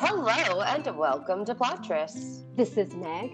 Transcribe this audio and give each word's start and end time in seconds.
Hello 0.00 0.60
and 0.60 0.96
welcome 0.96 1.44
to 1.44 1.56
Plottress. 1.56 2.44
This 2.54 2.76
is 2.76 2.94
Meg. 2.94 3.32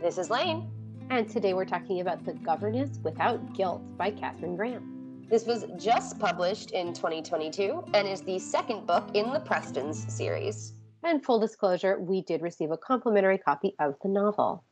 This 0.00 0.16
is 0.16 0.30
Lane. 0.30 0.66
And 1.10 1.28
today 1.28 1.52
we're 1.52 1.66
talking 1.66 2.00
about 2.00 2.24
The 2.24 2.32
Governess 2.32 2.98
Without 3.02 3.54
Guilt 3.54 3.82
by 3.98 4.12
Katharine 4.12 4.56
Grant. 4.56 5.28
This 5.28 5.44
was 5.44 5.66
just 5.76 6.18
published 6.18 6.70
in 6.70 6.94
2022 6.94 7.84
and 7.92 8.08
is 8.08 8.22
the 8.22 8.38
second 8.38 8.86
book 8.86 9.10
in 9.12 9.30
the 9.30 9.40
Prestons 9.40 10.10
series. 10.10 10.72
And 11.04 11.22
full 11.22 11.38
disclosure, 11.38 12.00
we 12.00 12.22
did 12.22 12.40
receive 12.40 12.70
a 12.70 12.78
complimentary 12.78 13.36
copy 13.36 13.74
of 13.78 13.96
the 14.02 14.08
novel. 14.08 14.64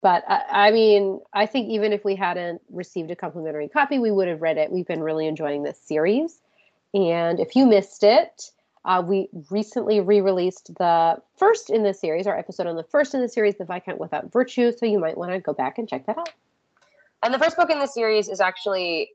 But 0.00 0.24
I, 0.26 0.68
I 0.68 0.70
mean, 0.70 1.20
I 1.34 1.44
think 1.44 1.68
even 1.68 1.92
if 1.92 2.06
we 2.06 2.16
hadn't 2.16 2.62
received 2.70 3.10
a 3.10 3.16
complimentary 3.16 3.68
copy, 3.68 3.98
we 3.98 4.10
would 4.10 4.28
have 4.28 4.40
read 4.40 4.56
it. 4.56 4.72
We've 4.72 4.86
been 4.86 5.02
really 5.02 5.26
enjoying 5.26 5.62
this 5.62 5.78
series. 5.78 6.40
And 6.94 7.38
if 7.38 7.54
you 7.54 7.66
missed 7.66 8.02
it, 8.02 8.50
uh, 8.86 9.02
we 9.04 9.28
recently 9.50 10.00
re-released 10.00 10.72
the 10.78 11.16
first 11.36 11.70
in 11.70 11.82
the 11.82 11.92
series, 11.92 12.26
our 12.26 12.38
episode 12.38 12.68
on 12.68 12.76
the 12.76 12.84
first 12.84 13.14
in 13.14 13.20
the 13.20 13.28
series, 13.28 13.56
The 13.56 13.64
Viscount 13.64 13.98
Without 13.98 14.32
Virtue. 14.32 14.70
So 14.70 14.86
you 14.86 15.00
might 15.00 15.18
want 15.18 15.32
to 15.32 15.40
go 15.40 15.52
back 15.52 15.78
and 15.78 15.88
check 15.88 16.06
that 16.06 16.16
out. 16.16 16.30
And 17.24 17.34
the 17.34 17.38
first 17.38 17.56
book 17.56 17.68
in 17.68 17.80
the 17.80 17.88
series 17.88 18.28
is 18.28 18.40
actually 18.40 19.10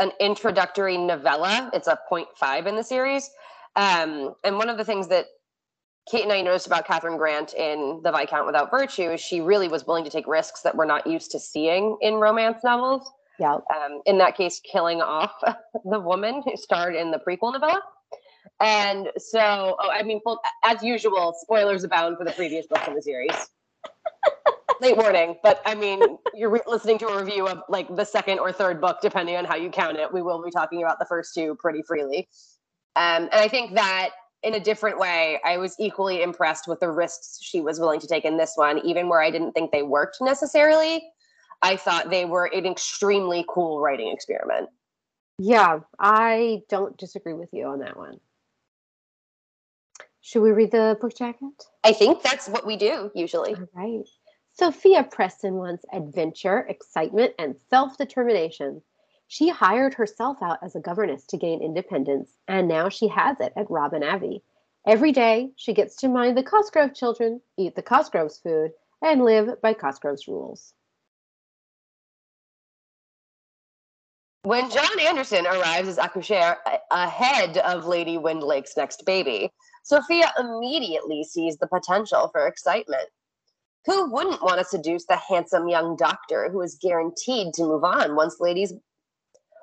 an 0.00 0.10
introductory 0.20 0.98
novella. 0.98 1.70
It's 1.72 1.86
a 1.86 1.96
0.5 2.10 2.66
in 2.66 2.74
the 2.74 2.82
series. 2.82 3.30
Um, 3.76 4.34
and 4.42 4.56
one 4.56 4.68
of 4.68 4.76
the 4.76 4.84
things 4.84 5.06
that 5.08 5.26
Kate 6.10 6.24
and 6.24 6.32
I 6.32 6.42
noticed 6.42 6.66
about 6.66 6.84
Catherine 6.84 7.16
Grant 7.16 7.54
in 7.54 8.00
The 8.02 8.10
Viscount 8.10 8.44
Without 8.44 8.72
Virtue 8.72 9.10
is 9.12 9.20
she 9.20 9.40
really 9.40 9.68
was 9.68 9.86
willing 9.86 10.04
to 10.04 10.10
take 10.10 10.26
risks 10.26 10.62
that 10.62 10.74
we're 10.74 10.84
not 10.84 11.06
used 11.06 11.30
to 11.30 11.38
seeing 11.38 11.96
in 12.00 12.14
romance 12.14 12.64
novels. 12.64 13.08
Yeah. 13.38 13.54
Um, 13.54 14.02
in 14.04 14.18
that 14.18 14.36
case, 14.36 14.60
killing 14.60 15.00
off 15.00 15.32
the 15.84 16.00
woman 16.00 16.42
who 16.44 16.56
starred 16.56 16.96
in 16.96 17.12
the 17.12 17.18
prequel 17.18 17.52
novella. 17.52 17.82
And 18.60 19.10
so, 19.16 19.76
oh, 19.78 19.90
I 19.90 20.02
mean, 20.02 20.20
as 20.64 20.82
usual, 20.82 21.34
spoilers 21.40 21.84
abound 21.84 22.18
for 22.18 22.24
the 22.24 22.32
previous 22.32 22.66
books 22.66 22.88
in 22.88 22.94
the 22.94 23.02
series. 23.02 23.32
Late 24.80 24.96
warning, 24.96 25.36
but 25.42 25.60
I 25.66 25.74
mean, 25.74 26.18
you're 26.34 26.50
re- 26.50 26.60
listening 26.66 26.98
to 26.98 27.08
a 27.08 27.22
review 27.22 27.48
of 27.48 27.62
like 27.68 27.94
the 27.96 28.04
second 28.04 28.38
or 28.38 28.52
third 28.52 28.80
book, 28.80 28.98
depending 29.02 29.36
on 29.36 29.44
how 29.44 29.56
you 29.56 29.70
count 29.70 29.96
it. 29.96 30.12
We 30.12 30.22
will 30.22 30.42
be 30.42 30.52
talking 30.52 30.82
about 30.82 31.00
the 31.00 31.04
first 31.04 31.34
two 31.34 31.56
pretty 31.56 31.82
freely. 31.82 32.28
Um, 32.94 33.24
and 33.24 33.34
I 33.34 33.48
think 33.48 33.74
that 33.74 34.10
in 34.42 34.54
a 34.54 34.60
different 34.60 34.98
way, 34.98 35.40
I 35.44 35.56
was 35.56 35.74
equally 35.80 36.22
impressed 36.22 36.68
with 36.68 36.80
the 36.80 36.90
risks 36.90 37.38
she 37.42 37.60
was 37.60 37.80
willing 37.80 38.00
to 38.00 38.06
take 38.06 38.24
in 38.24 38.36
this 38.36 38.52
one, 38.54 38.78
even 38.84 39.08
where 39.08 39.20
I 39.20 39.30
didn't 39.30 39.52
think 39.52 39.72
they 39.72 39.82
worked 39.82 40.18
necessarily. 40.20 41.02
I 41.60 41.76
thought 41.76 42.10
they 42.10 42.24
were 42.24 42.46
an 42.46 42.66
extremely 42.66 43.44
cool 43.48 43.80
writing 43.80 44.12
experiment. 44.12 44.68
Yeah, 45.38 45.80
I 45.98 46.62
don't 46.68 46.96
disagree 46.96 47.32
with 47.32 47.50
you 47.52 47.66
on 47.66 47.80
that 47.80 47.96
one. 47.96 48.20
Should 50.28 50.42
we 50.42 50.50
read 50.50 50.72
the 50.72 50.98
book 51.00 51.16
jacket? 51.16 51.64
I 51.84 51.94
think 51.94 52.20
that's 52.22 52.50
what 52.50 52.66
we 52.66 52.76
do 52.76 53.10
usually. 53.14 53.54
All 53.54 53.66
right. 53.72 54.06
Sophia 54.52 55.02
Preston 55.10 55.54
wants 55.54 55.86
adventure, 55.90 56.66
excitement, 56.68 57.32
and 57.38 57.56
self 57.70 57.96
determination. 57.96 58.82
She 59.28 59.48
hired 59.48 59.94
herself 59.94 60.42
out 60.42 60.58
as 60.62 60.76
a 60.76 60.80
governess 60.80 61.24
to 61.28 61.38
gain 61.38 61.62
independence, 61.62 62.36
and 62.46 62.68
now 62.68 62.90
she 62.90 63.08
has 63.08 63.40
it 63.40 63.54
at 63.56 63.70
Robin 63.70 64.02
Abbey. 64.02 64.42
Every 64.86 65.12
day, 65.12 65.52
she 65.56 65.72
gets 65.72 65.96
to 66.00 66.08
mind 66.08 66.36
the 66.36 66.42
Cosgrove 66.42 66.92
children, 66.92 67.40
eat 67.56 67.74
the 67.74 67.80
Cosgrove's 67.80 68.36
food, 68.38 68.72
and 69.00 69.24
live 69.24 69.58
by 69.62 69.72
Cosgrove's 69.72 70.28
rules. 70.28 70.74
When 74.42 74.70
John 74.70 75.00
Anderson 75.00 75.46
arrives 75.46 75.88
as 75.88 75.96
accoucheur 75.96 76.56
ahead 76.90 77.56
of 77.58 77.86
Lady 77.86 78.18
Windlake's 78.18 78.76
next 78.76 79.04
baby, 79.04 79.50
Sophia 79.82 80.32
immediately 80.38 81.24
sees 81.24 81.56
the 81.56 81.66
potential 81.66 82.28
for 82.28 82.46
excitement. 82.46 83.08
Who 83.86 84.10
wouldn't 84.10 84.42
want 84.42 84.58
to 84.58 84.64
seduce 84.64 85.06
the 85.06 85.16
handsome 85.16 85.68
young 85.68 85.96
doctor 85.96 86.50
who 86.50 86.60
is 86.60 86.78
guaranteed 86.80 87.54
to 87.54 87.62
move 87.62 87.84
on 87.84 88.16
once 88.16 88.40
ladies 88.40 88.74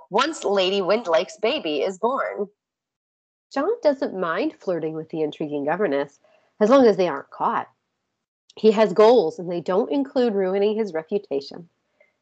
once 0.09 0.44
Lady 0.44 0.81
Windlake's 0.81 1.38
baby 1.38 1.81
is 1.81 1.97
born? 1.97 2.47
John 3.53 3.69
doesn't 3.81 4.19
mind 4.19 4.56
flirting 4.59 4.95
with 4.95 5.09
the 5.09 5.22
intriguing 5.22 5.66
governess 5.66 6.19
as 6.59 6.69
long 6.69 6.85
as 6.85 6.97
they 6.97 7.07
aren't 7.07 7.29
caught. 7.29 7.68
He 8.56 8.72
has 8.72 8.94
goals 8.94 9.39
and 9.39 9.51
they 9.51 9.62
don't 9.62 9.91
include 9.91 10.34
ruining 10.34 10.78
his 10.78 10.94
reputation. 10.94 11.69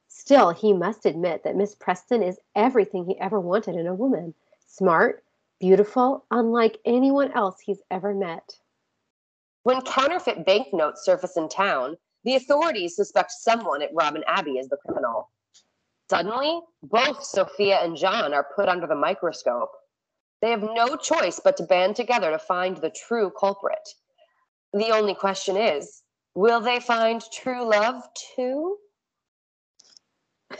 Still, 0.07 0.51
he 0.51 0.73
must 0.73 1.05
admit 1.05 1.43
that 1.43 1.55
Miss 1.55 1.75
Preston 1.75 2.21
is 2.21 2.39
everything 2.55 3.05
he 3.05 3.19
ever 3.19 3.39
wanted 3.39 3.75
in 3.75 3.87
a 3.87 3.95
woman 3.95 4.33
smart, 4.67 5.23
beautiful, 5.63 6.25
unlike 6.29 6.77
anyone 6.85 7.31
else 7.31 7.55
he's 7.61 7.81
ever 7.89 8.13
met. 8.13 8.57
When 9.63 9.79
counterfeit 9.83 10.45
banknotes 10.45 11.05
surface 11.05 11.37
in 11.37 11.47
town, 11.47 11.95
the 12.25 12.35
authorities 12.35 12.97
suspect 12.97 13.31
someone 13.31 13.81
at 13.81 13.93
Robin 13.93 14.25
Abbey 14.27 14.59
as 14.59 14.67
the 14.67 14.75
criminal. 14.85 15.31
Suddenly, 16.09 16.59
both 16.83 17.23
Sophia 17.23 17.77
and 17.77 17.95
John 17.95 18.33
are 18.33 18.45
put 18.53 18.67
under 18.67 18.87
the 18.87 18.95
microscope. 18.95 19.69
They 20.41 20.49
have 20.49 20.63
no 20.63 20.97
choice 20.97 21.39
but 21.41 21.55
to 21.55 21.63
band 21.63 21.95
together 21.95 22.31
to 22.31 22.39
find 22.39 22.75
the 22.75 22.89
true 23.07 23.31
culprit. 23.39 23.87
The 24.73 24.89
only 24.89 25.15
question 25.15 25.55
is 25.55 26.03
will 26.35 26.59
they 26.59 26.81
find 26.81 27.23
true 27.31 27.63
love 27.63 28.03
too? 28.35 28.75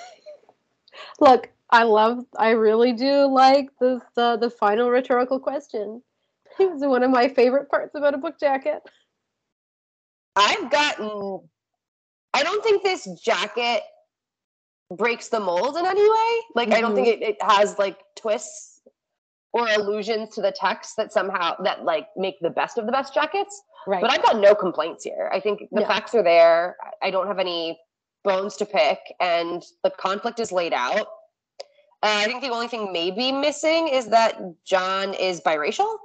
Look, 1.19 1.50
I 1.73 1.84
love, 1.84 2.23
I 2.38 2.51
really 2.51 2.94
do 2.94 3.25
like 3.25 3.67
the 3.79 4.00
the, 4.16 4.38
the 4.38 4.50
final 4.50 4.89
rhetorical 4.89 5.39
question. 5.39 6.01
It's 6.59 6.85
one 6.85 7.01
of 7.01 7.09
my 7.09 7.29
favorite 7.29 7.67
parts 7.67 7.95
about 7.95 8.13
a 8.13 8.17
book 8.19 8.39
jacket. 8.39 8.84
I've 10.35 10.69
gotten, 10.69 11.39
I 12.31 12.44
don't 12.44 12.63
think 12.63 12.83
this 12.83 13.07
jacket 13.19 13.81
breaks 14.95 15.29
the 15.29 15.39
mold 15.39 15.78
in 15.78 15.85
any 15.88 16.07
way. 16.07 16.41
Like, 16.53 16.67
mm-hmm. 16.67 16.78
I 16.78 16.81
don't 16.81 16.94
think 16.94 17.07
mm-hmm. 17.07 17.23
it, 17.23 17.29
it 17.29 17.41
has 17.41 17.79
like 17.79 17.97
twists 18.16 18.81
or 19.51 19.67
allusions 19.67 20.35
to 20.35 20.44
the 20.44 20.51
text 20.51 20.95
that 20.97 21.12
somehow 21.12 21.56
that 21.63 21.85
like 21.85 22.09
make 22.16 22.35
the 22.39 22.51
best 22.51 22.78
of 22.78 22.85
the 22.85 22.91
best 22.91 23.16
jackets. 23.16 23.59
Right. 23.88 24.01
But 24.01 24.12
I've 24.12 24.23
got 24.23 24.38
no 24.38 24.53
complaints 24.53 25.03
here. 25.03 25.31
I 25.33 25.39
think 25.39 25.63
the 25.72 25.81
facts 25.81 26.13
are 26.13 26.23
there. 26.23 26.78
I 27.01 27.09
don't 27.09 27.25
have 27.25 27.39
any 27.39 27.79
bones 28.23 28.57
to 28.57 28.66
pick, 28.66 29.00
and 29.19 29.63
the 29.83 29.89
conflict 29.89 30.39
is 30.39 30.51
laid 30.51 30.73
out. 30.73 31.07
Uh, 32.03 32.19
I 32.19 32.25
think 32.25 32.41
the 32.41 32.50
only 32.50 32.68
thing 32.68 32.91
maybe 32.91 33.31
missing 33.31 33.88
is 33.88 34.08
that 34.08 34.38
John 34.66 35.14
is 35.14 35.40
biracial. 35.40 35.96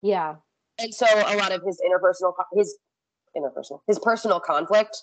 Yeah. 0.00 0.36
And 0.78 0.92
so 0.92 1.06
a 1.06 1.36
lot 1.36 1.52
of 1.52 1.62
his 1.62 1.80
interpersonal 1.86 2.32
his 2.54 2.76
interpersonal 3.36 3.80
his 3.86 3.98
personal 3.98 4.40
conflict 4.40 4.96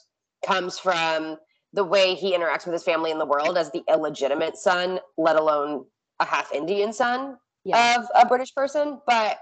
comes 0.45 0.79
from 0.79 1.37
the 1.73 1.83
way 1.83 2.15
he 2.15 2.35
interacts 2.35 2.65
with 2.65 2.73
his 2.73 2.83
family 2.83 3.11
in 3.11 3.19
the 3.19 3.25
world 3.25 3.55
as 3.55 3.69
the 3.71 3.83
illegitimate 3.87 4.57
son, 4.57 4.99
let 5.15 5.35
alone 5.35 5.85
a 6.19 6.25
half 6.25 6.51
Indian 6.51 6.91
son 6.91 7.37
yeah. 7.63 7.97
of 7.97 8.07
a 8.15 8.27
British 8.27 8.53
person. 8.53 8.99
But 9.05 9.39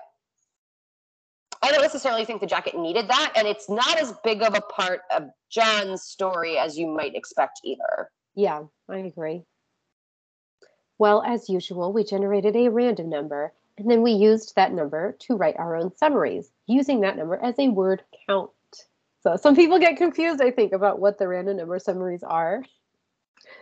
I 1.62 1.72
don't 1.72 1.82
necessarily 1.82 2.26
think 2.26 2.42
the 2.42 2.48
jacket 2.48 2.78
needed 2.78 3.08
that. 3.08 3.34
And 3.38 3.48
it's 3.48 3.70
not 3.70 3.98
as 3.98 4.14
big 4.24 4.42
of 4.42 4.54
a 4.54 4.62
part 4.62 5.02
of 5.16 5.30
John's 5.50 6.04
story 6.04 6.58
as 6.58 6.78
you 6.78 6.88
might 6.88 7.16
expect 7.16 7.62
either. 7.64 8.10
Yeah, 8.36 8.64
I 8.90 8.98
agree. 8.98 9.44
Well, 11.00 11.24
as 11.26 11.50
usual, 11.50 11.94
we 11.94 12.04
generated 12.04 12.58
a 12.58 12.70
random 12.70 13.10
number, 13.10 13.54
and 13.78 13.90
then 13.90 14.02
we 14.02 14.12
used 14.12 14.54
that 14.56 14.74
number 14.74 15.16
to 15.22 15.36
write 15.36 15.56
our 15.56 15.78
own 15.78 15.96
summaries, 15.96 16.52
using 16.68 17.00
that 17.02 17.18
number 17.18 17.40
as 17.42 17.58
a 17.58 17.70
word 17.70 18.04
count. 18.28 18.52
So 19.22 19.38
some 19.38 19.56
people 19.56 19.80
get 19.80 19.96
confused, 19.96 20.42
I 20.42 20.52
think, 20.52 20.74
about 20.74 21.00
what 21.00 21.18
the 21.18 21.28
random 21.28 21.56
number 21.56 21.80
summaries 21.80 22.22
are. 22.22 22.64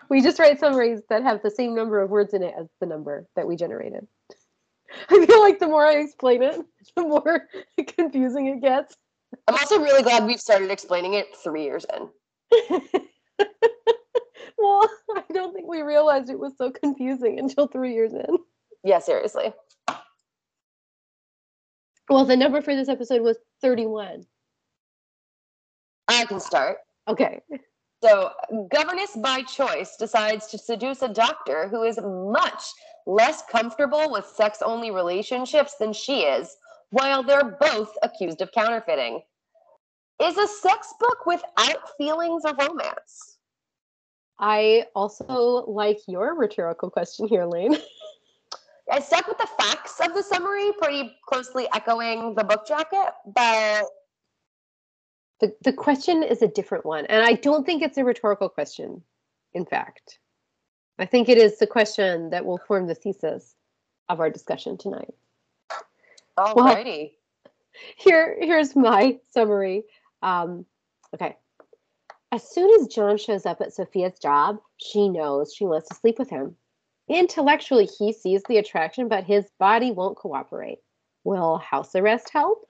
We 0.10 0.22
just 0.22 0.40
write 0.40 0.60
summaries 0.60 1.02
that 1.10 1.22
have 1.22 1.44
the 1.44 1.52
same 1.52 1.76
number 1.76 2.02
of 2.02 2.10
words 2.10 2.34
in 2.34 2.42
it 2.42 2.56
as 2.60 2.68
the 2.80 2.88
number 2.88 3.28
that 3.36 3.48
we 3.48 3.56
generated. 3.56 4.08
I 5.10 5.26
feel 5.28 5.42
like 5.42 5.60
the 5.60 5.68
more 5.68 5.86
I 5.86 5.98
explain 5.98 6.42
it, 6.42 6.60
the 6.96 7.04
more 7.04 7.48
confusing 7.96 8.48
it 8.48 8.62
gets. 8.62 8.98
I'm 9.48 9.54
also 9.54 9.80
really 9.80 10.02
glad 10.02 10.26
we've 10.26 10.40
started 10.40 10.72
explaining 10.72 11.14
it 11.14 11.28
three 11.44 11.66
years 11.66 11.86
in. 11.96 12.10
Well, 14.58 14.90
I 15.16 15.24
don't 15.34 15.54
think 15.54 15.68
we 15.68 15.82
realized 15.82 16.30
it 16.30 16.40
was 16.40 16.54
so 16.58 16.72
confusing 16.72 17.40
until 17.40 17.68
three 17.68 17.94
years 17.94 18.14
in. 18.14 18.38
Yeah, 18.84 19.00
seriously. 19.00 19.54
Well, 22.10 22.26
the 22.26 22.38
number 22.38 22.62
for 22.62 22.76
this 22.76 22.90
episode 22.90 23.22
was 23.22 23.38
31. 23.62 24.26
I 26.08 26.26
can 26.26 26.40
start. 26.40 26.78
Okay. 27.08 27.42
So, 28.04 28.32
governess 28.72 29.16
by 29.18 29.42
choice 29.42 29.98
decides 29.98 30.48
to 30.48 30.58
seduce 30.58 31.02
a 31.02 31.10
doctor 31.10 31.68
who 31.68 31.84
is 31.84 32.00
much 32.02 32.64
less 33.08 33.42
comfortable 33.52 34.12
with 34.12 34.26
sex 34.26 34.62
only 34.62 34.92
relationships 34.92 35.76
than 35.80 35.94
she 35.94 36.22
is, 36.22 36.56
while 36.92 37.24
they're 37.24 37.58
both 37.60 37.92
accused 38.04 38.42
of 38.42 38.52
counterfeiting. 38.52 39.22
Is 40.22 40.38
a 40.38 40.48
sex 40.48 40.94
book 41.00 41.26
without 41.26 41.98
feelings 41.98 42.46
of 42.46 42.58
romance? 42.58 43.27
I 44.40 44.86
also 44.96 45.66
like 45.68 46.00
your 46.08 46.36
rhetorical 46.36 46.90
question 46.90 47.28
here, 47.28 47.46
Lane. 47.46 47.76
I 48.92 49.00
stuck 49.02 49.28
with 49.28 49.38
the 49.38 49.48
facts 49.60 50.00
of 50.00 50.14
the 50.14 50.24
summary, 50.24 50.72
pretty 50.80 51.14
closely 51.28 51.68
echoing 51.74 52.36
the 52.36 52.44
book 52.44 52.68
jacket, 52.68 53.14
but 53.26 53.86
The 55.40 55.54
the 55.62 55.74
question 55.74 56.24
is 56.24 56.42
a 56.42 56.48
different 56.48 56.86
one, 56.86 57.06
and 57.08 57.24
I 57.24 57.34
don't 57.34 57.66
think 57.66 57.82
it's 57.82 57.98
a 57.98 58.06
rhetorical 58.06 58.50
question. 58.50 59.04
In 59.54 59.66
fact, 59.66 60.20
I 61.00 61.06
think 61.06 61.30
it 61.30 61.38
is 61.38 61.60
the 61.60 61.68
question 61.68 62.30
that 62.32 62.46
will 62.46 62.60
form 62.60 62.88
the 62.88 62.96
thesis 62.96 63.56
of 64.10 64.20
our 64.20 64.30
discussion 64.30 64.78
tonight. 64.78 65.14
alrighty. 66.38 67.12
Here, 67.98 68.38
here's 68.40 68.76
my 68.76 69.20
summary. 69.30 69.84
Um, 70.22 70.66
okay. 71.14 71.38
As 72.32 72.50
soon 72.50 72.70
as 72.80 72.88
John 72.88 73.18
shows 73.18 73.46
up 73.46 73.62
at 73.62 73.74
Sophia's 73.74 74.20
job, 74.20 74.58
she 74.78 75.08
knows 75.08 75.54
she 75.54 75.66
wants 75.66 75.88
to 75.90 75.96
sleep 75.96 76.20
with 76.20 76.30
him. 76.30 76.56
Intellectually, 77.08 77.86
he 77.86 78.12
sees 78.12 78.44
the 78.44 78.58
attraction, 78.58 79.08
but 79.08 79.24
his 79.24 79.50
body 79.60 79.92
won't 79.92 80.18
cooperate. 80.18 80.80
Will 81.24 81.58
house 81.58 81.96
arrest 81.96 82.30
help? 82.32 82.68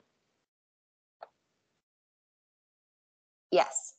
yes. 3.51 3.93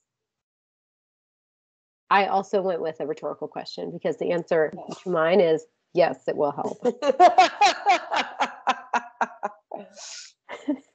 I 2.11 2.27
also 2.27 2.63
went 2.63 2.81
with 2.81 3.01
a 3.01 3.07
rhetorical 3.07 3.49
question 3.49 3.91
because 3.91 4.17
the 4.19 4.31
answer 4.31 4.73
to 5.03 5.11
mine 5.11 5.41
is 5.41 5.67
yes, 5.93 6.27
it 6.29 6.37
will 6.37 6.53
help. 6.53 6.79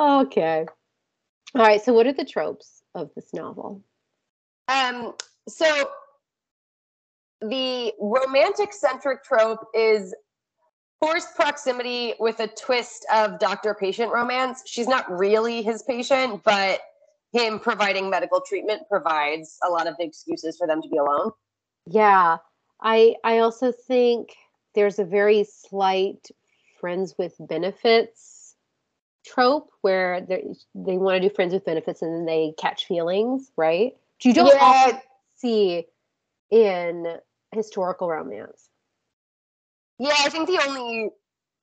Okay. 0.00 0.64
All 1.54 1.62
right. 1.62 1.82
So, 1.82 1.92
what 1.92 2.06
are 2.06 2.14
the 2.14 2.24
tropes 2.24 2.79
of 2.94 3.10
this 3.14 3.32
novel? 3.32 3.82
um, 4.68 5.14
so 5.48 5.90
the 7.40 7.92
romantic 8.00 8.72
centric 8.72 9.24
trope 9.24 9.66
is 9.74 10.14
forced 11.00 11.34
proximity 11.34 12.14
with 12.20 12.40
a 12.40 12.46
twist 12.46 13.06
of 13.12 13.38
doctor 13.38 13.74
patient 13.74 14.12
romance. 14.12 14.62
She's 14.66 14.86
not 14.86 15.10
really 15.10 15.62
his 15.62 15.82
patient, 15.82 16.42
but 16.44 16.80
him 17.32 17.58
providing 17.58 18.10
medical 18.10 18.40
treatment 18.40 18.82
provides 18.88 19.56
a 19.66 19.70
lot 19.70 19.86
of 19.86 19.94
excuses 19.98 20.58
for 20.58 20.66
them 20.66 20.82
to 20.82 20.88
be 20.88 20.98
alone. 20.98 21.30
Yeah, 21.86 22.38
I 22.80 23.16
I 23.24 23.38
also 23.38 23.72
think 23.72 24.34
there's 24.74 24.98
a 24.98 25.04
very 25.04 25.44
slight 25.44 26.28
friends 26.80 27.14
with 27.16 27.34
benefits 27.40 28.39
trope 29.24 29.70
where 29.82 30.20
they 30.22 30.54
they 30.74 30.96
want 30.96 31.20
to 31.22 31.28
do 31.28 31.34
friends 31.34 31.52
with 31.52 31.64
benefits 31.64 32.02
and 32.02 32.12
then 32.14 32.24
they 32.26 32.54
catch 32.58 32.86
feelings, 32.86 33.50
right? 33.56 33.96
Which 34.16 34.24
you 34.26 34.34
don't 34.34 34.54
Yeah, 34.54 34.98
see 35.36 35.86
in 36.50 37.16
historical 37.52 38.08
romance. 38.08 38.68
yeah, 39.98 40.14
I 40.18 40.28
think 40.30 40.48
the 40.48 40.60
only 40.66 41.10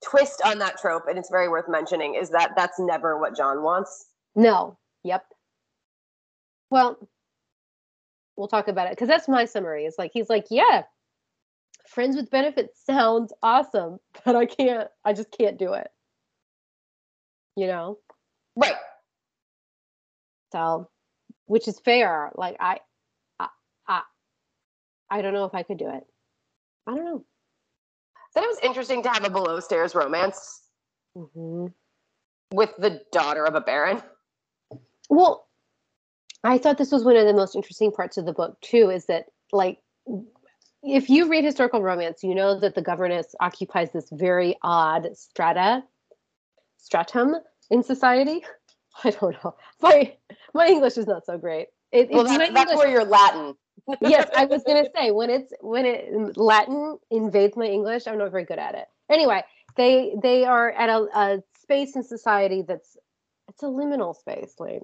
twist 0.04 0.42
on 0.46 0.60
that 0.60 0.78
trope, 0.78 1.08
and 1.08 1.18
it's 1.18 1.30
very 1.30 1.50
worth 1.50 1.68
mentioning, 1.68 2.16
is 2.16 2.30
that 2.30 2.52
that's 2.56 2.80
never 2.80 3.18
what 3.18 3.36
John 3.36 3.64
wants. 3.64 4.08
No. 4.36 4.78
Yep. 5.04 5.26
Well, 6.70 6.98
we'll 8.36 8.48
talk 8.48 8.68
about 8.68 8.88
it 8.88 8.92
because 8.92 9.08
that's 9.08 9.28
my 9.28 9.46
summary. 9.46 9.86
It's 9.86 9.98
like 9.98 10.12
he's 10.14 10.30
like, 10.30 10.48
yeah, 10.52 10.84
friends 11.88 12.16
with 12.16 12.30
benefits 12.30 12.80
sounds 12.86 13.34
awesome, 13.42 14.00
but 14.26 14.36
I 14.36 14.46
can't. 14.46 14.90
I 15.04 15.14
just 15.14 15.32
can't 15.32 15.58
do 15.58 15.74
it. 15.74 15.90
You 17.58 17.68
know. 17.68 17.98
Right. 18.56 18.76
So, 20.52 20.88
which 21.48 21.68
is 21.68 21.80
fair. 21.80 22.32
Like 22.36 22.56
I, 22.60 22.80
I, 23.40 23.48
I, 23.88 24.02
I 25.10 25.22
don't 25.22 25.34
know 25.34 25.46
if 25.46 25.56
I 25.56 25.64
could 25.64 25.78
do 25.78 25.90
it. 25.90 26.06
I 26.86 26.96
don't 26.96 27.04
know. 27.04 27.26
Then 28.36 28.44
it 28.44 28.48
was 28.48 28.60
interesting 28.64 29.02
to 29.04 29.10
have 29.10 29.26
a 29.26 29.30
below 29.30 29.60
stairs 29.60 29.94
romance 29.94 30.62
hmm 31.16 31.68
with 32.54 32.70
the 32.78 33.02
daughter 33.12 33.44
of 33.44 33.56
a 33.56 33.62
baron. 33.62 34.02
Well, 35.10 35.48
I 36.44 36.58
thought 36.58 36.78
this 36.78 36.92
was 36.94 37.04
one 37.04 37.18
of 37.18 37.26
the 37.26 37.34
most 37.34 37.56
interesting 37.56 37.92
parts 37.92 38.18
of 38.18 38.26
the 38.26 38.32
book 38.34 38.62
too. 38.62 38.90
Is 38.90 39.08
that 39.08 39.26
like, 39.52 39.80
if 40.84 41.10
you 41.10 41.28
read 41.28 41.44
historical 41.44 41.82
romance, 41.82 42.24
you 42.24 42.36
know 42.36 42.58
that 42.60 42.76
the 42.76 42.82
governess 42.82 43.36
occupies 43.42 43.92
this 43.92 44.08
very 44.12 44.56
odd 44.62 45.10
strata, 45.18 45.84
stratum 46.92 47.36
in 47.70 47.84
society. 47.84 48.44
I 49.04 49.10
don't 49.12 49.36
know. 49.44 49.56
My 49.82 50.16
my 50.54 50.68
English 50.68 50.98
is 50.98 51.06
not 51.06 51.26
so 51.26 51.38
great. 51.38 51.68
It, 51.92 52.10
Well, 52.10 52.22
it's- 52.26 52.38
that, 52.38 52.54
that's 52.54 52.72
English- 52.72 52.78
where 52.78 52.90
you're 52.94 53.04
Latin. 53.06 53.56
yes, 54.02 54.28
I 54.36 54.46
was 54.46 54.64
gonna 54.64 54.88
say 54.96 55.12
when 55.12 55.30
it's 55.30 55.52
when 55.62 55.86
it 55.86 56.38
Latin 56.38 56.98
invades 57.12 57.56
my 57.58 57.66
English, 57.66 58.08
I'm 58.08 58.18
not 58.18 58.32
very 58.32 58.46
good 58.46 58.58
at 58.60 58.74
it. 58.76 58.88
Anyway, 59.10 59.44
they 59.76 60.16
they 60.22 60.46
are 60.46 60.72
at 60.72 60.90
a, 60.90 61.00
a 61.24 61.44
space 61.62 61.96
in 61.98 62.04
society 62.04 62.64
that's 62.68 62.96
it's 63.50 63.64
a 63.64 63.68
liminal 63.80 64.16
space, 64.16 64.54
Lane. 64.60 64.82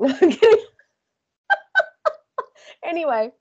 Anyway, 2.84 3.32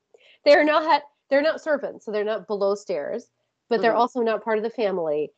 they're 0.45 0.65
not 0.65 1.03
they're 1.29 1.43
not 1.43 1.61
servants, 1.61 2.05
so 2.05 2.13
they're 2.13 2.25
not 2.33 2.47
below 2.47 2.75
stairs, 2.77 3.27
but 3.69 3.81
they're 3.83 3.93
Mhm. 3.93 3.99
also 3.99 4.21
not 4.21 4.45
part 4.45 4.59
of 4.59 4.65
the 4.65 4.71
family, 4.71 5.33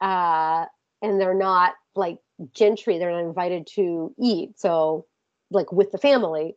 uh, 0.00 0.64
and 1.02 1.20
they're 1.20 1.34
not 1.34 1.74
like 1.94 2.18
gentry. 2.52 2.98
They're 2.98 3.12
not 3.12 3.24
invited 3.24 3.66
to 3.74 4.14
eat, 4.18 4.58
so 4.58 5.06
like 5.50 5.72
with 5.72 5.92
the 5.92 5.98
family. 5.98 6.56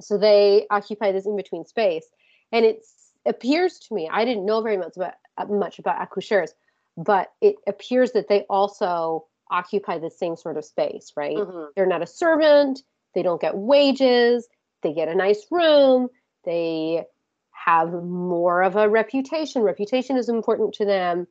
So 0.00 0.18
they 0.18 0.66
occupy 0.70 1.12
this 1.12 1.26
in 1.26 1.36
between 1.36 1.64
space, 1.64 2.06
and 2.52 2.64
it 2.64 2.84
appears 3.26 3.78
to 3.78 3.94
me 3.94 4.08
I 4.10 4.24
didn't 4.24 4.46
know 4.46 4.60
very 4.60 4.76
much 4.76 4.96
about 4.96 5.14
uh, 5.36 5.46
much 5.46 5.78
about 5.78 6.00
accoucheurs, 6.00 6.50
but 6.96 7.32
it 7.40 7.56
appears 7.66 8.12
that 8.12 8.28
they 8.28 8.42
also 8.50 9.26
occupy 9.50 9.98
the 9.98 10.10
same 10.10 10.36
sort 10.36 10.56
of 10.56 10.64
space, 10.64 11.12
right? 11.16 11.36
Mhm. 11.36 11.68
They're 11.76 11.86
not 11.86 12.02
a 12.02 12.06
servant. 12.06 12.82
They 13.14 13.22
don't 13.22 13.40
get 13.40 13.56
wages. 13.56 14.48
They 14.82 14.92
get 14.92 15.08
a 15.08 15.14
nice 15.14 15.46
room. 15.50 16.08
They 16.44 17.04
have 17.52 17.92
more 17.92 18.62
of 18.62 18.76
a 18.76 18.88
reputation. 18.88 19.62
Reputation 19.62 20.16
is 20.16 20.28
important 20.28 20.74
to 20.74 20.84
them, 20.84 21.26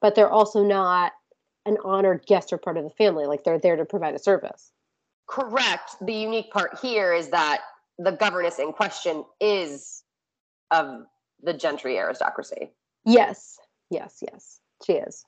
but 0.00 0.14
they're 0.14 0.30
also 0.30 0.64
not 0.64 1.12
an 1.68 1.78
honored 1.84 2.24
guest 2.26 2.52
or 2.52 2.58
part 2.58 2.76
of 2.76 2.84
the 2.84 2.90
family. 2.90 3.26
Like 3.26 3.44
they're 3.44 3.58
there 3.58 3.76
to 3.76 3.84
provide 3.84 4.14
a 4.14 4.18
service. 4.18 4.72
Correct. 5.28 5.96
The 6.00 6.14
unique 6.14 6.50
part 6.50 6.78
here 6.80 7.12
is 7.12 7.28
that 7.30 7.60
the 7.98 8.12
governess 8.12 8.58
in 8.58 8.72
question 8.72 9.24
is 9.40 10.02
of 10.70 11.04
the 11.42 11.52
gentry 11.52 11.98
aristocracy. 11.98 12.72
Yes, 13.04 13.58
yes, 13.90 14.18
yes, 14.20 14.60
she 14.84 14.94
is. 14.94 15.24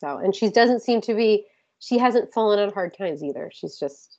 So, 0.00 0.18
and 0.18 0.34
she 0.34 0.50
doesn't 0.50 0.82
seem 0.82 1.00
to 1.02 1.14
be. 1.14 1.46
She 1.78 1.98
hasn't 1.98 2.32
fallen 2.32 2.58
on 2.58 2.72
hard 2.72 2.96
times 2.96 3.22
either. 3.22 3.50
She's 3.52 3.78
just. 3.78 4.18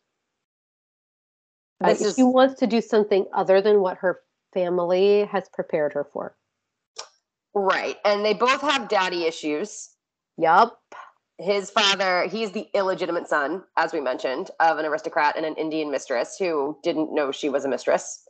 Uh, 1.83 1.89
this 1.89 2.01
is 2.01 2.15
she 2.15 2.23
wants 2.23 2.59
to 2.59 2.67
do 2.67 2.81
something 2.81 3.25
other 3.33 3.61
than 3.61 3.81
what 3.81 3.97
her 3.97 4.21
family 4.53 5.25
has 5.25 5.47
prepared 5.53 5.93
her 5.93 6.07
for. 6.11 6.35
right. 7.53 7.97
And 8.05 8.25
they 8.25 8.33
both 8.33 8.61
have 8.61 8.89
daddy 8.89 9.25
issues. 9.25 9.89
Yup. 10.37 10.79
His 11.39 11.69
father, 11.69 12.27
he's 12.27 12.51
the 12.51 12.67
illegitimate 12.73 13.27
son, 13.27 13.63
as 13.77 13.93
we 13.93 14.01
mentioned, 14.01 14.49
of 14.59 14.79
an 14.79 14.85
aristocrat 14.85 15.35
and 15.37 15.45
an 15.45 15.55
Indian 15.55 15.91
mistress 15.91 16.35
who 16.39 16.77
didn't 16.81 17.13
know 17.13 17.31
she 17.31 17.49
was 17.49 17.63
a 17.63 17.69
mistress, 17.69 18.27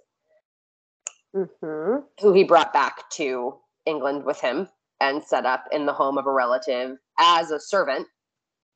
Mm-hmm. 1.36 2.00
who 2.22 2.34
he 2.34 2.44
brought 2.44 2.74
back 2.74 3.10
to 3.12 3.56
England 3.86 4.24
with 4.24 4.40
him 4.42 4.68
and 5.00 5.24
set 5.24 5.46
up 5.46 5.66
in 5.72 5.86
the 5.86 5.94
home 5.94 6.18
of 6.18 6.26
a 6.26 6.32
relative 6.32 6.98
as 7.20 7.52
a 7.52 7.60
servant. 7.60 8.08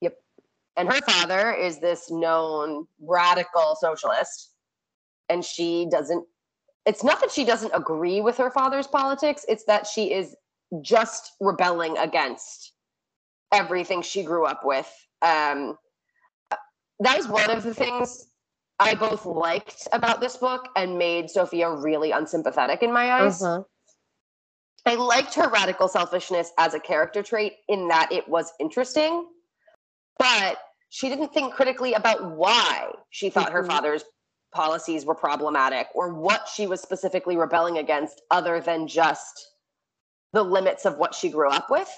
Yep. 0.01 0.15
And 0.77 0.91
her 0.91 1.01
father 1.01 1.53
is 1.53 1.79
this 1.79 2.11
known 2.11 2.85
radical 3.01 3.75
socialist. 3.79 4.51
And 5.29 5.43
she 5.43 5.87
doesn't, 5.89 6.25
it's 6.85 7.03
not 7.03 7.19
that 7.21 7.31
she 7.31 7.45
doesn't 7.45 7.71
agree 7.73 8.21
with 8.21 8.37
her 8.37 8.51
father's 8.51 8.87
politics, 8.87 9.45
it's 9.47 9.63
that 9.65 9.87
she 9.87 10.13
is 10.13 10.35
just 10.81 11.31
rebelling 11.39 11.97
against 11.97 12.70
everything 13.51 14.01
she 14.01 14.23
grew 14.23 14.45
up 14.45 14.61
with. 14.63 14.89
Um, 15.21 15.77
was 16.99 17.27
one 17.27 17.49
of 17.49 17.63
the 17.63 17.73
things 17.73 18.27
I 18.79 18.95
both 18.95 19.25
liked 19.25 19.87
about 19.91 20.21
this 20.21 20.37
book 20.37 20.69
and 20.75 20.97
made 20.97 21.29
Sophia 21.29 21.71
really 21.71 22.11
unsympathetic 22.11 22.83
in 22.83 22.91
my 22.91 23.11
eyes. 23.11 23.41
Uh-huh. 23.41 23.63
I 24.85 24.95
liked 24.95 25.35
her 25.35 25.49
radical 25.49 25.87
selfishness 25.87 26.51
as 26.57 26.73
a 26.73 26.79
character 26.79 27.21
trait 27.21 27.53
in 27.67 27.87
that 27.89 28.11
it 28.11 28.27
was 28.27 28.51
interesting, 28.59 29.27
but 30.17 30.57
she 30.89 31.07
didn't 31.09 31.33
think 31.33 31.53
critically 31.53 31.93
about 31.93 32.31
why 32.31 32.91
she 33.11 33.29
thought 33.29 33.51
her 33.51 33.63
Mhm. 33.63 33.67
father's 33.67 34.03
policies 34.51 35.05
were 35.05 35.15
problematic 35.15 35.87
or 35.93 36.13
what 36.13 36.47
she 36.47 36.67
was 36.67 36.81
specifically 36.81 37.37
rebelling 37.37 37.77
against 37.77 38.21
other 38.31 38.59
than 38.59 38.87
just 38.87 39.53
the 40.33 40.43
limits 40.43 40.85
of 40.85 40.97
what 40.97 41.13
she 41.13 41.29
grew 41.29 41.49
up 41.49 41.69
with. 41.69 41.89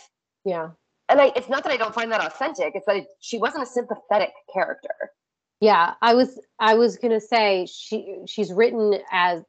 Yeah. 0.44 0.72
And 1.10 1.20
I, 1.20 1.32
it's 1.36 1.50
not 1.50 1.64
that 1.64 1.72
I 1.74 1.78
don't 1.78 1.94
find 1.94 2.12
that 2.12 2.22
authentic, 2.26 2.74
it's 2.76 2.86
that 2.86 2.96
it, 2.96 3.08
she 3.20 3.38
wasn't 3.38 3.64
a 3.64 3.66
sympathetic 3.68 4.32
character. 4.54 5.12
Yeah. 5.60 5.94
I 6.02 6.14
was 6.14 6.40
I 6.60 6.76
was 6.76 6.98
gonna 6.98 7.22
say 7.22 7.68
she 7.68 8.18
she's 8.28 8.52
written 8.52 9.00
as 9.12 9.42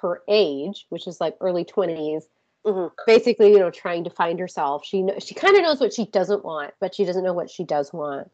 her 0.00 0.22
age, 0.28 0.86
which 0.90 1.06
is 1.06 1.20
like 1.20 1.36
early 1.40 1.64
twenties, 1.64 2.26
Mhm. 2.66 2.90
basically, 3.06 3.52
you 3.52 3.58
know, 3.58 3.70
trying 3.70 4.04
to 4.04 4.10
find 4.10 4.38
herself. 4.38 4.84
She 4.84 5.06
she 5.18 5.34
kind 5.34 5.56
of 5.56 5.62
knows 5.62 5.80
what 5.80 5.94
she 5.94 6.06
doesn't 6.06 6.44
want, 6.44 6.74
but 6.80 6.94
she 6.94 7.04
doesn't 7.04 7.24
know 7.24 7.32
what 7.32 7.50
she 7.50 7.64
does 7.64 7.92
want. 7.92 8.30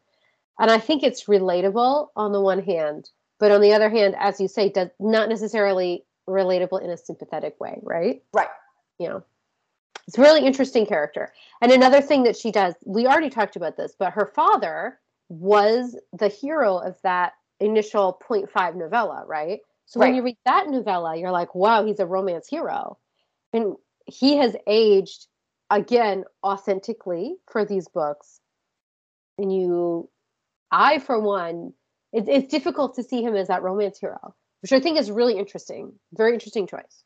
And 0.59 0.69
I 0.69 0.79
think 0.79 1.03
it's 1.03 1.25
relatable 1.25 2.09
on 2.15 2.31
the 2.31 2.41
one 2.41 2.61
hand, 2.63 3.09
but 3.39 3.51
on 3.51 3.61
the 3.61 3.73
other 3.73 3.89
hand, 3.89 4.15
as 4.19 4.41
you 4.41 4.47
say, 4.47 4.69
does 4.69 4.89
not 4.99 5.29
necessarily 5.29 6.03
relatable 6.27 6.81
in 6.81 6.89
a 6.89 6.97
sympathetic 6.97 7.59
way, 7.59 7.79
right? 7.83 8.21
Right. 8.33 8.49
You 8.99 9.09
know. 9.09 9.23
It's 10.07 10.17
a 10.17 10.21
really 10.21 10.45
interesting 10.45 10.85
character. 10.85 11.33
And 11.61 11.71
another 11.71 12.01
thing 12.01 12.23
that 12.23 12.37
she 12.37 12.51
does, 12.51 12.73
we 12.85 13.07
already 13.07 13.29
talked 13.29 13.55
about 13.55 13.75
this, 13.75 13.93
but 13.97 14.13
her 14.13 14.25
father 14.25 14.99
was 15.29 15.97
the 16.13 16.29
hero 16.29 16.77
of 16.77 16.97
that 17.03 17.33
initial 17.59 18.19
0.5 18.27 18.75
novella, 18.75 19.25
right? 19.27 19.59
So 19.85 19.99
when 20.01 20.15
you 20.15 20.23
read 20.23 20.37
that 20.45 20.69
novella, 20.69 21.15
you're 21.15 21.31
like, 21.31 21.55
wow, 21.55 21.85
he's 21.85 21.99
a 21.99 22.05
romance 22.05 22.47
hero. 22.47 22.97
And 23.53 23.75
he 24.05 24.37
has 24.37 24.55
aged 24.67 25.27
again 25.69 26.25
authentically 26.43 27.35
for 27.49 27.65
these 27.65 27.87
books. 27.87 28.39
And 29.37 29.53
you, 29.53 30.09
I, 30.71 30.99
for 30.99 31.19
one, 31.19 31.73
it, 32.11 32.27
it's 32.27 32.51
difficult 32.51 32.95
to 32.95 33.03
see 33.03 33.21
him 33.21 33.35
as 33.35 33.47
that 33.47 33.63
romance 33.63 33.99
hero, 33.99 34.35
which 34.61 34.73
I 34.73 34.79
think 34.79 34.99
is 34.99 35.09
really 35.09 35.37
interesting. 35.37 35.93
Very 36.13 36.33
interesting 36.33 36.67
choice. 36.67 37.03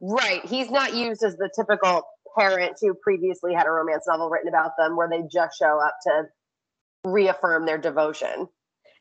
Right. 0.00 0.44
He's 0.44 0.70
not 0.70 0.94
used 0.94 1.22
as 1.22 1.36
the 1.36 1.50
typical 1.54 2.02
parent 2.38 2.76
who 2.80 2.94
previously 2.94 3.54
had 3.54 3.66
a 3.66 3.70
romance 3.70 4.04
novel 4.06 4.30
written 4.30 4.48
about 4.48 4.72
them 4.78 4.96
where 4.96 5.08
they 5.08 5.22
just 5.30 5.58
show 5.58 5.80
up 5.80 5.96
to 6.04 6.22
reaffirm 7.04 7.66
their 7.66 7.78
devotion. 7.78 8.48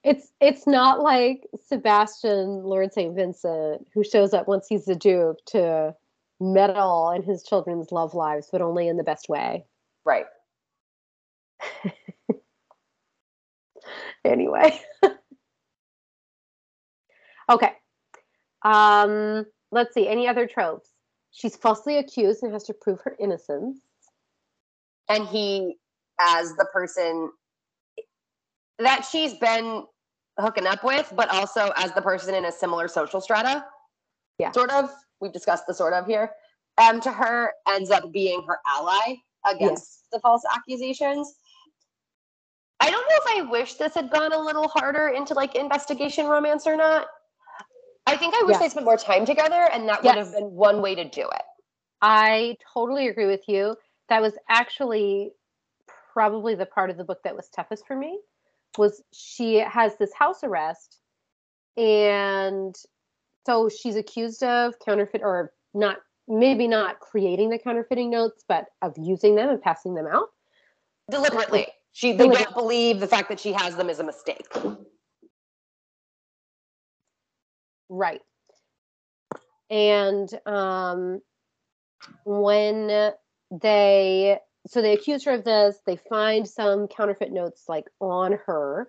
It's 0.03 0.31
it's 0.41 0.65
not 0.65 0.99
like 0.99 1.45
Sebastian 1.67 2.63
Lord 2.63 2.91
St. 2.91 3.15
Vincent 3.15 3.85
who 3.93 4.03
shows 4.03 4.33
up 4.33 4.47
once 4.47 4.65
he's 4.67 4.85
the 4.85 4.95
Duke 4.95 5.37
to 5.47 5.95
meddle 6.39 7.11
in 7.11 7.21
his 7.21 7.43
children's 7.43 7.91
love 7.91 8.15
lives, 8.15 8.49
but 8.51 8.61
only 8.61 8.87
in 8.87 8.97
the 8.97 9.03
best 9.03 9.29
way. 9.29 9.65
Right. 10.03 10.25
Anyway. 14.23 14.79
okay. 17.49 17.71
Um, 18.61 19.45
let's 19.71 19.93
see. 19.93 20.07
Any 20.07 20.27
other 20.27 20.47
tropes? 20.47 20.89
She's 21.31 21.55
falsely 21.55 21.97
accused 21.97 22.43
and 22.43 22.51
has 22.51 22.63
to 22.65 22.73
prove 22.73 22.99
her 23.01 23.15
innocence. 23.19 23.79
And 25.09 25.27
he, 25.27 25.77
as 26.19 26.53
the 26.55 26.65
person 26.73 27.31
that 28.79 29.05
she's 29.09 29.33
been 29.35 29.85
hooking 30.39 30.67
up 30.67 30.83
with, 30.83 31.11
but 31.15 31.29
also 31.29 31.71
as 31.77 31.91
the 31.93 32.01
person 32.01 32.35
in 32.35 32.45
a 32.45 32.51
similar 32.51 32.87
social 32.87 33.21
strata. 33.21 33.65
Yeah. 34.37 34.51
Sort 34.51 34.71
of. 34.71 34.89
We've 35.19 35.31
discussed 35.31 35.67
the 35.67 35.73
sort 35.73 35.93
of 35.93 36.05
here. 36.07 36.31
Um, 36.77 36.99
to 37.01 37.11
her 37.11 37.51
ends 37.67 37.91
up 37.91 38.11
being 38.11 38.43
her 38.47 38.57
ally 38.65 39.15
against 39.45 40.05
the 40.11 40.19
false 40.19 40.41
accusations. 40.55 41.35
I 42.79 42.89
don't 42.89 43.07
know 43.07 43.15
if 43.15 43.47
I 43.47 43.51
wish 43.51 43.75
this 43.75 43.93
had 43.93 44.09
gone 44.09 44.33
a 44.33 44.39
little 44.39 44.67
harder 44.67 45.09
into 45.09 45.35
like 45.35 45.55
investigation 45.55 46.25
romance 46.25 46.65
or 46.65 46.75
not. 46.75 47.05
I 48.07 48.17
think 48.17 48.33
I 48.35 48.43
wish 48.43 48.55
Yeah. 48.55 48.59
they 48.59 48.69
spent 48.69 48.85
more 48.85 48.97
time 48.97 49.25
together, 49.25 49.61
and 49.71 49.87
that 49.89 50.03
would 50.03 50.15
have 50.15 50.31
been 50.33 50.51
one 50.55 50.81
way 50.81 50.95
to 50.95 51.03
do 51.05 51.21
it. 51.29 51.43
I 52.01 52.57
totally 52.73 53.07
agree 53.07 53.27
with 53.27 53.47
you. 53.47 53.77
That 54.09 54.21
was 54.21 54.33
actually 54.49 55.33
probably 56.13 56.55
the 56.55 56.65
part 56.65 56.89
of 56.89 56.97
the 56.97 57.03
book 57.03 57.23
that 57.23 57.35
was 57.35 57.47
toughest 57.49 57.85
for 57.87 57.95
me 57.95 58.19
was 58.77 59.01
she 59.13 59.55
has 59.55 59.95
this 59.97 60.13
house 60.13 60.43
arrest 60.43 60.99
and 61.77 62.75
so 63.45 63.69
she's 63.69 63.95
accused 63.95 64.43
of 64.43 64.77
counterfeit 64.79 65.21
or 65.23 65.53
not 65.73 65.97
maybe 66.27 66.67
not 66.67 66.99
creating 66.99 67.49
the 67.49 67.57
counterfeiting 67.57 68.09
notes 68.09 68.43
but 68.47 68.65
of 68.81 68.93
using 68.97 69.35
them 69.35 69.49
and 69.49 69.61
passing 69.61 69.93
them 69.95 70.07
out 70.07 70.29
Deliberately. 71.09 71.67
She 71.93 72.11
they 72.11 72.17
Deliberately. 72.19 72.43
don't 72.45 72.55
believe 72.55 72.99
the 72.99 73.07
fact 73.07 73.29
that 73.29 73.39
she 73.39 73.51
has 73.53 73.75
them 73.75 73.89
is 73.89 73.99
a 73.99 74.03
mistake. 74.03 74.47
Right. 77.93 78.21
And 79.69 80.29
um, 80.45 81.21
when 82.23 83.11
they, 83.51 84.37
so 84.65 84.81
they 84.81 84.93
accuse 84.93 85.25
her 85.25 85.33
of 85.33 85.43
this, 85.43 85.75
they 85.85 85.97
find 85.97 86.47
some 86.47 86.87
counterfeit 86.87 87.33
notes 87.33 87.65
like 87.67 87.85
on 87.99 88.39
her, 88.45 88.87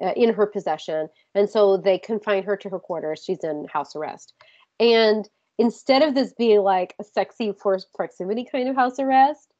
uh, 0.00 0.12
in 0.16 0.32
her 0.32 0.46
possession. 0.46 1.08
And 1.34 1.50
so 1.50 1.76
they 1.76 1.98
confine 1.98 2.44
her 2.44 2.56
to 2.58 2.68
her 2.68 2.78
quarters. 2.78 3.24
She's 3.24 3.42
in 3.42 3.66
house 3.72 3.96
arrest. 3.96 4.34
And 4.78 5.28
instead 5.58 6.02
of 6.02 6.14
this 6.14 6.32
being 6.32 6.60
like 6.60 6.94
a 7.00 7.04
sexy 7.04 7.50
forced 7.60 7.92
proximity 7.92 8.46
kind 8.50 8.68
of 8.68 8.76
house 8.76 9.00
arrest, 9.00 9.52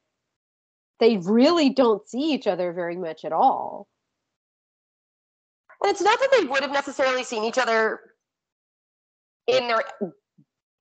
they 1.01 1.17
really 1.17 1.69
don't 1.69 2.07
see 2.07 2.31
each 2.31 2.47
other 2.47 2.71
very 2.71 2.95
much 2.95 3.25
at 3.25 3.33
all. 3.33 3.89
And 5.83 5.91
it's 5.91 6.01
not 6.01 6.17
that 6.17 6.29
they 6.31 6.45
would 6.45 6.61
have 6.61 6.71
necessarily 6.71 7.25
seen 7.25 7.43
each 7.43 7.57
other 7.57 7.99
in 9.47 9.67
their 9.67 9.83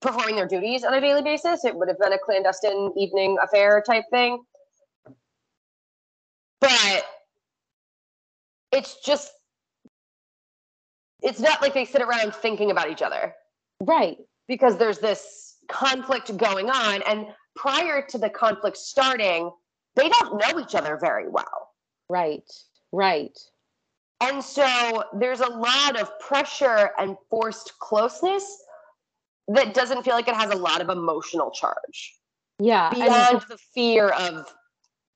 performing 0.01 0.37
their 0.37 0.47
duties 0.47 0.85
on 0.85 0.95
a 0.95 1.01
daily 1.01 1.23
basis. 1.23 1.65
It 1.65 1.75
would 1.75 1.89
have 1.89 1.99
been 1.99 2.13
a 2.13 2.19
clandestine 2.19 2.93
evening 2.97 3.37
affair 3.43 3.83
type 3.87 4.05
thing. 4.11 4.43
But 6.61 7.05
it's 8.73 8.97
just 9.05 9.31
it's 11.23 11.41
not 11.41 11.63
like 11.63 11.73
they 11.73 11.85
sit 11.87 12.03
around 12.03 12.35
thinking 12.35 12.71
about 12.71 12.91
each 12.91 13.01
other 13.03 13.35
Right. 13.81 14.19
because 14.47 14.77
there's 14.77 14.99
this 14.99 15.57
conflict 15.69 16.37
going 16.37 16.69
on 16.69 17.03
and 17.03 17.27
prior 17.57 18.03
to 18.09 18.19
the 18.19 18.29
conflict 18.29 18.77
starting, 18.77 19.51
they 19.97 20.09
don't 20.09 20.39
know 20.39 20.61
each 20.61 20.75
other 20.75 20.99
very 21.01 21.29
well. 21.29 21.71
Right. 22.11 22.45
Right. 22.93 23.37
And 24.25 24.43
so 24.43 25.05
there's 25.13 25.41
a 25.41 25.49
lot 25.49 26.01
of 26.01 26.19
pressure 26.19 26.91
and 26.99 27.17
forced 27.29 27.79
closeness 27.79 28.63
that 29.49 29.75
doesn't 29.75 30.03
feel 30.05 30.15
like 30.15 30.29
it 30.29 30.35
has 30.35 30.51
a 30.51 30.57
lot 30.57 30.81
of 30.81 30.89
emotional 30.89 31.51
charge 31.51 32.15
Yeah. 32.59 32.91
beyond 32.91 33.43
the 33.49 33.59
fear 33.59 34.09
of 34.09 34.53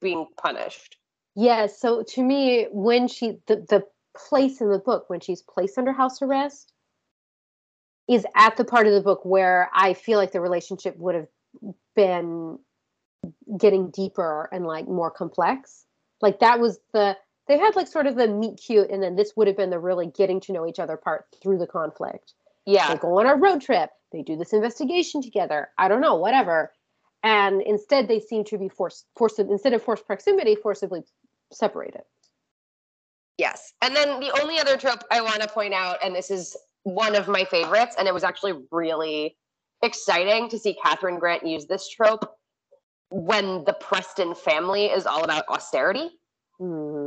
being 0.00 0.26
punished. 0.36 0.98
Yes. 1.34 1.80
So 1.80 2.02
to 2.02 2.22
me, 2.22 2.66
when 2.70 3.08
she 3.08 3.38
the 3.46 3.56
the 3.56 3.86
place 4.14 4.60
in 4.60 4.70
the 4.70 4.78
book 4.78 5.08
when 5.08 5.20
she's 5.20 5.42
placed 5.42 5.78
under 5.78 5.92
house 5.92 6.20
arrest 6.20 6.72
is 8.08 8.26
at 8.34 8.56
the 8.56 8.64
part 8.64 8.86
of 8.86 8.92
the 8.92 9.00
book 9.00 9.24
where 9.24 9.70
I 9.72 9.94
feel 9.94 10.18
like 10.18 10.32
the 10.32 10.40
relationship 10.40 10.96
would 10.98 11.14
have 11.14 11.28
been 11.94 12.58
getting 13.56 13.90
deeper 13.90 14.48
and 14.52 14.66
like 14.66 14.88
more 14.88 15.10
complex. 15.10 15.84
Like 16.20 16.40
that 16.40 16.58
was 16.58 16.80
the 16.92 17.16
they 17.48 17.58
had 17.58 17.74
like 17.74 17.88
sort 17.88 18.06
of 18.06 18.14
the 18.14 18.28
meet 18.28 18.60
cute, 18.64 18.90
and 18.90 19.02
then 19.02 19.16
this 19.16 19.32
would 19.36 19.46
have 19.46 19.56
been 19.56 19.70
the 19.70 19.78
really 19.78 20.06
getting 20.06 20.40
to 20.40 20.52
know 20.52 20.66
each 20.66 20.78
other 20.78 20.96
part 20.96 21.26
through 21.42 21.58
the 21.58 21.66
conflict. 21.66 22.34
Yeah. 22.66 22.92
They 22.92 23.00
go 23.00 23.18
on 23.18 23.26
a 23.26 23.34
road 23.34 23.62
trip. 23.62 23.90
They 24.12 24.22
do 24.22 24.36
this 24.36 24.52
investigation 24.52 25.22
together. 25.22 25.68
I 25.78 25.88
don't 25.88 26.00
know, 26.00 26.16
whatever. 26.16 26.72
And 27.22 27.62
instead, 27.62 28.06
they 28.06 28.20
seem 28.20 28.44
to 28.44 28.58
be 28.58 28.68
forced, 28.68 29.06
forced 29.16 29.38
instead 29.38 29.72
of 29.72 29.82
forced 29.82 30.06
proximity, 30.06 30.54
forcibly 30.54 31.02
separated. 31.52 32.02
Yes. 33.38 33.72
And 33.82 33.96
then 33.96 34.20
the 34.20 34.30
only 34.40 34.58
other 34.58 34.76
trope 34.76 35.02
I 35.10 35.20
want 35.20 35.42
to 35.42 35.48
point 35.48 35.72
out, 35.72 35.98
and 36.04 36.14
this 36.14 36.30
is 36.30 36.56
one 36.82 37.14
of 37.14 37.28
my 37.28 37.44
favorites, 37.44 37.96
and 37.98 38.06
it 38.06 38.14
was 38.14 38.24
actually 38.24 38.54
really 38.70 39.36
exciting 39.82 40.48
to 40.50 40.58
see 40.58 40.76
Catherine 40.82 41.18
Grant 41.18 41.46
use 41.46 41.66
this 41.66 41.88
trope 41.88 42.34
when 43.10 43.64
the 43.64 43.72
Preston 43.72 44.34
family 44.34 44.86
is 44.86 45.06
all 45.06 45.24
about 45.24 45.48
austerity. 45.48 46.10
Mhm. 46.60 46.97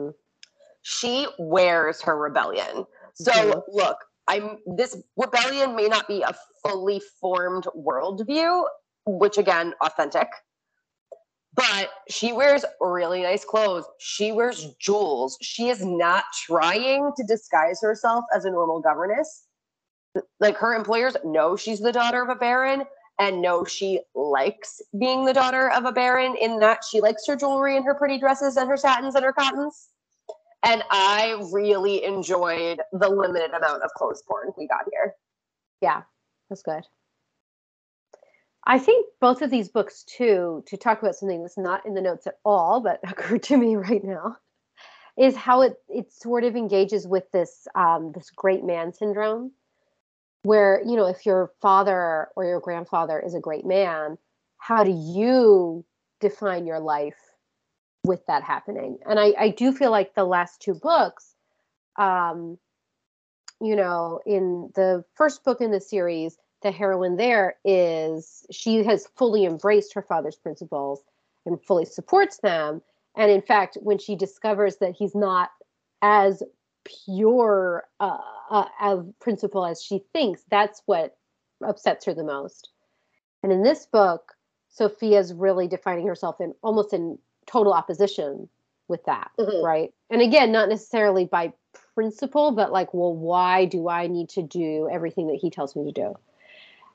She 0.81 1.27
wears 1.38 2.01
her 2.01 2.17
rebellion. 2.17 2.85
So 3.13 3.31
Mhm. 3.31 3.63
look, 3.67 3.97
I'm 4.27 4.59
this 4.65 4.97
rebellion 5.17 5.75
may 5.75 5.88
not 5.88 6.07
be 6.07 6.21
a 6.21 6.33
fully 6.63 7.00
formed 7.19 7.65
worldview, 7.75 8.67
which 9.05 9.38
again, 9.38 9.75
authentic. 9.81 10.29
But 11.53 11.89
she 12.07 12.31
wears 12.31 12.63
really 12.79 13.23
nice 13.23 13.43
clothes. 13.43 13.85
She 14.00 14.31
wears 14.31 14.73
jewels. 14.75 15.38
She 15.41 15.69
is 15.69 15.83
not 15.83 16.23
trying 16.45 17.11
to 17.17 17.23
disguise 17.23 17.81
herself 17.81 18.23
as 18.33 18.45
a 18.45 18.51
normal 18.51 18.79
governess. 18.79 19.47
Like 20.39 20.57
her 20.57 20.73
employers 20.73 21.17
know 21.25 21.57
she's 21.57 21.79
the 21.79 21.91
daughter 21.91 22.21
of 22.21 22.29
a 22.29 22.35
baron 22.35 22.85
and 23.19 23.41
know 23.41 23.65
she 23.65 24.01
likes 24.15 24.81
being 24.97 25.25
the 25.25 25.33
daughter 25.33 25.69
of 25.69 25.85
a 25.85 25.91
baron 25.91 26.35
in 26.38 26.59
that 26.59 26.83
she 26.89 27.01
likes 27.01 27.27
her 27.27 27.35
jewelry 27.35 27.75
and 27.75 27.85
her 27.85 27.95
pretty 27.95 28.17
dresses 28.17 28.55
and 28.55 28.69
her 28.69 28.77
satins 28.77 29.15
and 29.15 29.25
her 29.25 29.33
cottons. 29.33 29.89
And 30.63 30.83
I 30.91 31.41
really 31.51 32.03
enjoyed 32.03 32.81
the 32.91 33.09
limited 33.09 33.51
amount 33.51 33.83
of 33.83 33.91
clothes 33.95 34.21
porn 34.27 34.51
we 34.57 34.67
got 34.67 34.85
here. 34.91 35.15
Yeah, 35.81 36.03
that's 36.49 36.61
good. 36.61 36.83
I 38.65 38.77
think 38.77 39.07
both 39.19 39.41
of 39.41 39.49
these 39.49 39.69
books, 39.69 40.03
too, 40.03 40.63
to 40.67 40.77
talk 40.77 41.01
about 41.01 41.15
something 41.15 41.41
that's 41.41 41.57
not 41.57 41.85
in 41.85 41.95
the 41.95 42.01
notes 42.01 42.27
at 42.27 42.35
all, 42.45 42.79
but 42.79 42.99
occurred 43.09 43.43
to 43.43 43.57
me 43.57 43.75
right 43.75 44.03
now, 44.03 44.37
is 45.17 45.35
how 45.35 45.61
it 45.61 45.73
it 45.89 46.11
sort 46.11 46.43
of 46.43 46.55
engages 46.55 47.07
with 47.07 47.29
this 47.31 47.67
um, 47.75 48.11
this 48.13 48.29
great 48.29 48.63
man 48.63 48.93
syndrome, 48.93 49.51
where 50.43 50.81
you 50.85 50.95
know 50.95 51.07
if 51.07 51.25
your 51.25 51.51
father 51.59 52.27
or 52.35 52.45
your 52.45 52.59
grandfather 52.59 53.19
is 53.19 53.33
a 53.33 53.39
great 53.39 53.65
man, 53.65 54.17
how 54.57 54.83
do 54.83 54.91
you 54.91 55.83
define 56.19 56.67
your 56.67 56.79
life 56.79 57.17
with 58.03 58.25
that 58.27 58.43
happening? 58.43 58.98
And 59.05 59.20
I, 59.20 59.34
I 59.38 59.50
do 59.50 59.72
feel 59.72 59.91
like 59.91 60.15
the 60.15 60.24
last 60.24 60.62
two 60.62 60.74
books, 60.74 61.36
um, 61.98 62.58
you 63.62 63.75
know, 63.75 64.20
in 64.25 64.72
the 64.75 65.03
first 65.15 65.43
book 65.43 65.62
in 65.62 65.72
the 65.72 65.81
series, 65.81 66.38
the 66.62 66.72
heroine 66.72 67.17
there 67.17 67.55
is 67.65 68.46
she 68.51 68.84
has 68.84 69.08
fully 69.15 69.46
embraced 69.46 69.93
her 69.93 70.01
father's 70.01 70.36
principles 70.36 71.03
and 71.46 71.63
fully 71.63 71.86
supports 71.86 72.38
them. 72.38 72.81
And 73.15 73.31
in 73.31 73.41
fact, 73.41 73.77
when 73.81 73.98
she 73.98 74.15
discovers 74.15 74.77
that 74.77 74.96
he's 74.96 75.15
not 75.15 75.50
as 76.01 76.43
pure 77.05 77.84
uh, 78.00 78.17
uh, 78.50 78.65
a 78.81 79.03
principle 79.20 79.65
as 79.65 79.81
she 79.81 80.03
thinks, 80.13 80.43
that's 80.50 80.81
what 80.86 81.17
upsets 81.65 82.05
her 82.05 82.13
the 82.13 82.24
most. 82.24 82.70
And 83.43 83.51
in 83.51 83.63
this 83.63 83.86
book, 83.86 84.34
Sophia's 84.70 85.34
really 85.34 85.67
defining 85.67 86.08
herself 86.08 86.39
in 86.39 86.53
almost 86.62 86.93
in 86.93 87.17
total 87.51 87.74
opposition 87.74 88.50
with 88.88 89.03
that, 89.05 89.31
mm-hmm. 89.39 89.65
right? 89.65 89.93
And 90.10 90.22
again, 90.22 90.51
not 90.51 90.70
necessarily 90.70 91.25
by 91.25 91.53
principle, 91.96 92.51
but 92.51 92.72
like, 92.72 92.93
well, 92.93 93.15
why 93.15 93.65
do 93.65 93.89
I 93.89 94.08
need 94.08 94.29
to 94.29 94.41
do 94.41 94.88
everything 94.91 95.27
that 95.27 95.38
he 95.38 95.50
tells 95.50 95.75
me 95.75 95.86
to 95.86 95.91
do? 95.91 96.15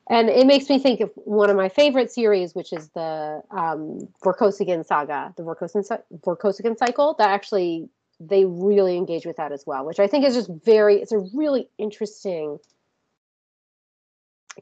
And 0.08 0.28
it 0.28 0.46
makes 0.46 0.68
me 0.68 0.78
think 0.78 1.00
of 1.00 1.10
one 1.16 1.50
of 1.50 1.56
my 1.56 1.68
favorite 1.68 2.12
series, 2.12 2.54
which 2.54 2.72
is 2.72 2.90
the 2.90 3.42
um, 3.50 4.08
Vorkosigan 4.22 4.86
saga, 4.86 5.34
the 5.36 5.42
Vorkosigan 5.42 6.00
Vorkosigan 6.20 6.78
cycle. 6.78 7.16
That 7.18 7.30
actually 7.30 7.88
they 8.20 8.44
really 8.44 8.96
engage 8.96 9.26
with 9.26 9.36
that 9.36 9.50
as 9.50 9.66
well, 9.66 9.84
which 9.84 9.98
I 9.98 10.06
think 10.06 10.24
is 10.24 10.34
just 10.34 10.48
very. 10.64 11.02
It's 11.02 11.10
a 11.10 11.26
really 11.34 11.68
interesting 11.76 12.58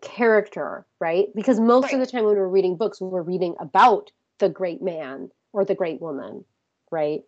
character, 0.01 0.87
right? 0.99 1.29
Because 1.35 1.61
most 1.61 1.85
right. 1.85 1.95
of 1.95 2.01
the 2.01 2.07
time 2.07 2.25
when 2.25 2.37
we're 2.37 2.49
reading 2.49 2.77
books, 2.77 2.99
we're 3.01 3.21
reading 3.21 3.55
about 3.61 4.13
the 4.39 4.49
great 4.49 4.81
man 4.81 5.31
or 5.55 5.65
the 5.65 5.75
great 5.75 6.01
woman, 6.03 6.45
right? 6.91 7.23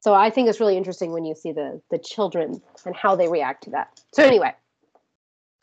So 0.00 0.14
I 0.14 0.30
think 0.30 0.48
it's 0.48 0.60
really 0.60 0.76
interesting 0.76 1.12
when 1.12 1.24
you 1.24 1.34
see 1.34 1.52
the 1.52 1.80
the 1.90 1.98
children 1.98 2.62
and 2.86 2.94
how 2.94 3.16
they 3.16 3.28
react 3.28 3.64
to 3.64 3.70
that. 3.70 4.00
So 4.12 4.22
anyway, 4.22 4.52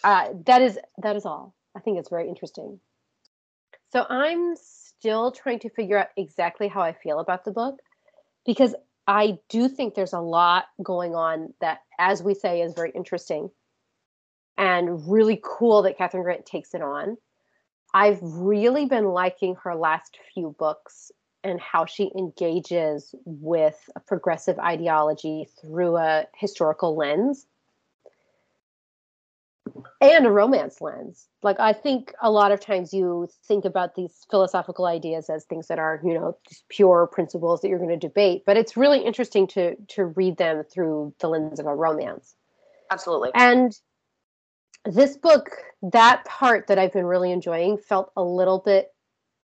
uh, 0.03 0.29
that 0.45 0.61
is 0.61 0.77
that 0.97 1.15
is 1.15 1.25
all. 1.25 1.55
I 1.75 1.79
think 1.79 1.99
it's 1.99 2.09
very 2.09 2.27
interesting. 2.27 2.79
So 3.93 4.05
I'm 4.09 4.55
still 4.55 5.31
trying 5.31 5.59
to 5.59 5.69
figure 5.69 5.97
out 5.97 6.07
exactly 6.17 6.67
how 6.67 6.81
I 6.81 6.93
feel 6.93 7.19
about 7.19 7.45
the 7.45 7.51
book 7.51 7.79
because 8.45 8.75
I 9.07 9.37
do 9.47 9.69
think 9.69 9.93
there's 9.95 10.13
a 10.13 10.19
lot 10.19 10.65
going 10.83 11.15
on 11.15 11.53
that, 11.61 11.81
as 11.97 12.21
we 12.21 12.33
say, 12.33 12.61
is 12.61 12.73
very 12.73 12.91
interesting 12.91 13.49
and 14.57 15.09
really 15.09 15.39
cool 15.43 15.83
that 15.83 15.97
Kathryn 15.97 16.23
Grant 16.23 16.45
takes 16.45 16.73
it 16.73 16.81
on. 16.81 17.17
I've 17.93 18.19
really 18.21 18.85
been 18.85 19.05
liking 19.05 19.55
her 19.63 19.75
last 19.75 20.17
few 20.33 20.53
books 20.59 21.11
and 21.47 21.59
how 21.59 21.85
she 21.85 22.11
engages 22.17 23.13
with 23.25 23.77
a 23.95 23.99
progressive 23.99 24.59
ideology 24.59 25.47
through 25.61 25.97
a 25.97 26.25
historical 26.35 26.95
lens 26.95 27.47
and 30.01 30.25
a 30.25 30.31
romance 30.31 30.81
lens. 30.81 31.27
Like 31.43 31.59
I 31.59 31.73
think 31.73 32.13
a 32.21 32.31
lot 32.31 32.51
of 32.51 32.59
times 32.59 32.93
you 32.93 33.27
think 33.45 33.65
about 33.65 33.95
these 33.95 34.25
philosophical 34.29 34.85
ideas 34.85 35.29
as 35.29 35.45
things 35.45 35.67
that 35.67 35.79
are, 35.79 35.99
you 36.03 36.13
know, 36.13 36.37
just 36.47 36.67
pure 36.69 37.07
principles 37.07 37.61
that 37.61 37.69
you're 37.69 37.79
going 37.79 37.89
to 37.89 37.97
debate, 37.97 38.43
but 38.45 38.57
it's 38.57 38.77
really 38.77 38.99
interesting 38.99 39.47
to 39.47 39.75
to 39.89 40.05
read 40.05 40.37
them 40.37 40.63
through 40.63 41.13
the 41.19 41.27
lens 41.27 41.59
of 41.59 41.65
a 41.65 41.75
romance. 41.75 42.35
Absolutely. 42.89 43.31
And 43.33 43.77
this 44.85 45.17
book, 45.17 45.49
that 45.81 46.23
part 46.25 46.67
that 46.67 46.79
I've 46.79 46.93
been 46.93 47.05
really 47.05 47.31
enjoying 47.31 47.77
felt 47.77 48.11
a 48.15 48.23
little 48.23 48.59
bit 48.59 48.93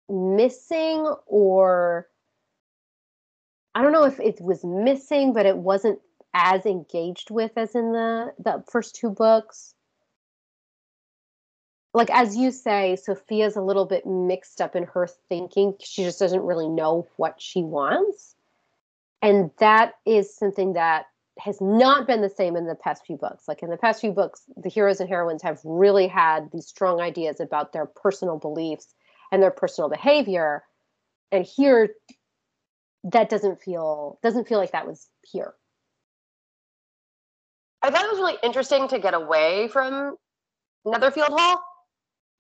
missing 0.10 1.14
or 1.26 2.08
I 3.74 3.82
don't 3.82 3.92
know 3.92 4.06
if 4.06 4.20
it 4.20 4.40
was 4.42 4.64
missing, 4.64 5.34
but 5.34 5.46
it 5.46 5.58
wasn't 5.58 6.00
as 6.34 6.66
engaged 6.66 7.32
with 7.32 7.52
as 7.58 7.76
in 7.76 7.92
the 7.92 8.34
the 8.40 8.64
first 8.70 8.96
two 8.96 9.10
books. 9.10 9.74
Like 11.94 12.10
as 12.10 12.36
you 12.36 12.52
say, 12.52 12.98
Sophia's 12.98 13.56
a 13.56 13.62
little 13.62 13.86
bit 13.86 14.06
mixed 14.06 14.60
up 14.60 14.76
in 14.76 14.84
her 14.84 15.08
thinking. 15.30 15.76
She 15.80 16.04
just 16.04 16.20
doesn't 16.20 16.42
really 16.42 16.68
know 16.68 17.08
what 17.16 17.42
she 17.42 17.64
wants. 17.64 18.36
And 19.22 19.50
that 19.60 19.94
is 20.06 20.36
something 20.36 20.74
that 20.74 21.06
has 21.40 21.60
not 21.60 22.06
been 22.08 22.22
the 22.22 22.30
same 22.30 22.56
in 22.56 22.68
the 22.68 22.76
past 22.76 23.06
few 23.06 23.18
books. 23.18 23.48
Like 23.48 23.64
in 23.64 23.70
the 23.70 23.78
past 23.78 24.02
few 24.02 24.12
books, 24.12 24.44
the 24.56 24.70
heroes 24.70 25.00
and 25.00 25.10
heroines 25.10 25.42
have 25.42 25.60
really 25.64 26.08
had 26.08 26.50
these 26.52 26.68
strong 26.68 27.02
ideas 27.02 27.40
about 27.40 27.74
their 27.74 27.86
personal 27.86 28.38
beliefs 28.38 28.94
and 29.36 29.44
their 29.44 29.52
personal 29.52 29.90
behavior. 29.90 30.64
And 31.30 31.46
here 31.46 31.90
that 33.04 33.30
doesn't 33.30 33.62
feel 33.62 34.18
doesn't 34.24 34.48
feel 34.48 34.58
like 34.58 34.72
that 34.72 34.88
was 34.88 35.10
here. 35.30 35.54
I 37.82 37.92
thought 37.92 38.06
it 38.06 38.12
was 38.12 38.20
really 38.20 38.38
interesting 38.42 38.88
to 38.88 38.98
get 38.98 39.14
away 39.14 39.68
from 39.68 40.16
Netherfield 40.86 41.32
Hall. 41.32 41.62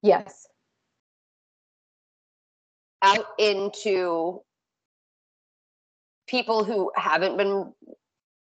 Yes. 0.01 0.47
Out 3.01 3.25
into 3.37 4.41
people 6.27 6.63
who 6.63 6.91
haven't 6.95 7.35
been 7.35 7.73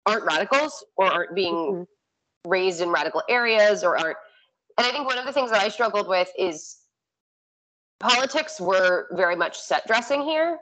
aren't 0.06 0.24
radicals 0.24 0.82
or 0.96 1.04
aren't 1.06 1.34
being 1.34 1.54
mm-hmm. 1.54 2.50
raised 2.50 2.80
in 2.80 2.88
radical 2.88 3.22
areas 3.28 3.84
or 3.84 3.98
aren't 3.98 4.16
and 4.76 4.86
i 4.86 4.90
think 4.90 5.06
one 5.06 5.18
of 5.18 5.26
the 5.26 5.32
things 5.32 5.50
that 5.50 5.62
i 5.62 5.68
struggled 5.68 6.08
with 6.08 6.28
is 6.36 6.79
politics 8.00 8.60
were 8.60 9.06
very 9.12 9.36
much 9.36 9.58
set 9.58 9.86
dressing 9.86 10.22
here 10.22 10.58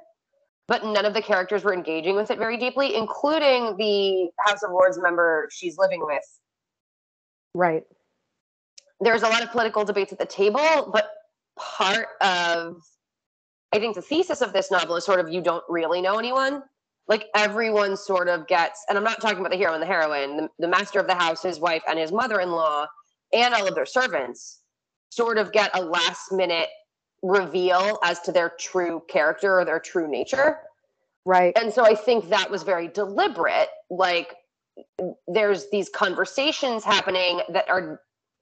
but 0.68 0.84
none 0.84 1.06
of 1.06 1.14
the 1.14 1.22
characters 1.22 1.64
were 1.64 1.72
engaging 1.72 2.14
with 2.14 2.30
it 2.30 2.38
very 2.38 2.56
deeply 2.56 2.94
including 2.94 3.76
the 3.78 4.28
house 4.46 4.62
of 4.62 4.70
lords 4.70 4.98
member 5.00 5.48
she's 5.50 5.78
living 5.78 6.04
with. 6.04 6.22
Right. 7.54 7.84
There's 9.00 9.22
a 9.22 9.28
lot 9.28 9.42
of 9.42 9.50
political 9.50 9.84
debates 9.84 10.12
at 10.12 10.18
the 10.18 10.26
table 10.26 10.90
but 10.92 11.10
part 11.58 12.08
of 12.20 12.76
i 13.74 13.78
think 13.78 13.96
the 13.96 14.02
thesis 14.02 14.40
of 14.42 14.52
this 14.52 14.70
novel 14.70 14.94
is 14.94 15.04
sort 15.04 15.18
of 15.18 15.28
you 15.28 15.40
don't 15.40 15.64
really 15.68 16.00
know 16.00 16.18
anyone. 16.18 16.62
Like 17.08 17.28
everyone 17.34 17.96
sort 17.96 18.28
of 18.28 18.46
gets, 18.46 18.84
and 18.88 18.98
I'm 18.98 19.02
not 19.02 19.22
talking 19.22 19.38
about 19.38 19.50
the 19.50 19.56
hero 19.56 19.72
and 19.72 19.82
the 19.82 19.86
heroine, 19.86 20.36
the, 20.36 20.48
the 20.58 20.68
master 20.68 21.00
of 21.00 21.06
the 21.06 21.14
house, 21.14 21.42
his 21.42 21.58
wife, 21.58 21.82
and 21.88 21.98
his 21.98 22.12
mother 22.12 22.38
in 22.40 22.50
law, 22.50 22.86
and 23.32 23.54
all 23.54 23.66
of 23.66 23.74
their 23.74 23.86
servants 23.86 24.60
sort 25.08 25.38
of 25.38 25.50
get 25.50 25.70
a 25.72 25.82
last 25.82 26.30
minute 26.32 26.68
reveal 27.22 27.98
as 28.02 28.20
to 28.20 28.32
their 28.32 28.50
true 28.58 29.02
character 29.08 29.58
or 29.58 29.64
their 29.64 29.80
true 29.80 30.08
nature. 30.08 30.58
Right. 31.24 31.56
And 31.60 31.72
so 31.72 31.84
I 31.84 31.94
think 31.94 32.28
that 32.30 32.50
was 32.50 32.62
very 32.62 32.88
deliberate. 32.88 33.68
Like 33.90 34.34
there's 35.26 35.68
these 35.70 35.88
conversations 35.88 36.84
happening 36.84 37.40
that 37.50 37.68
are 37.68 38.00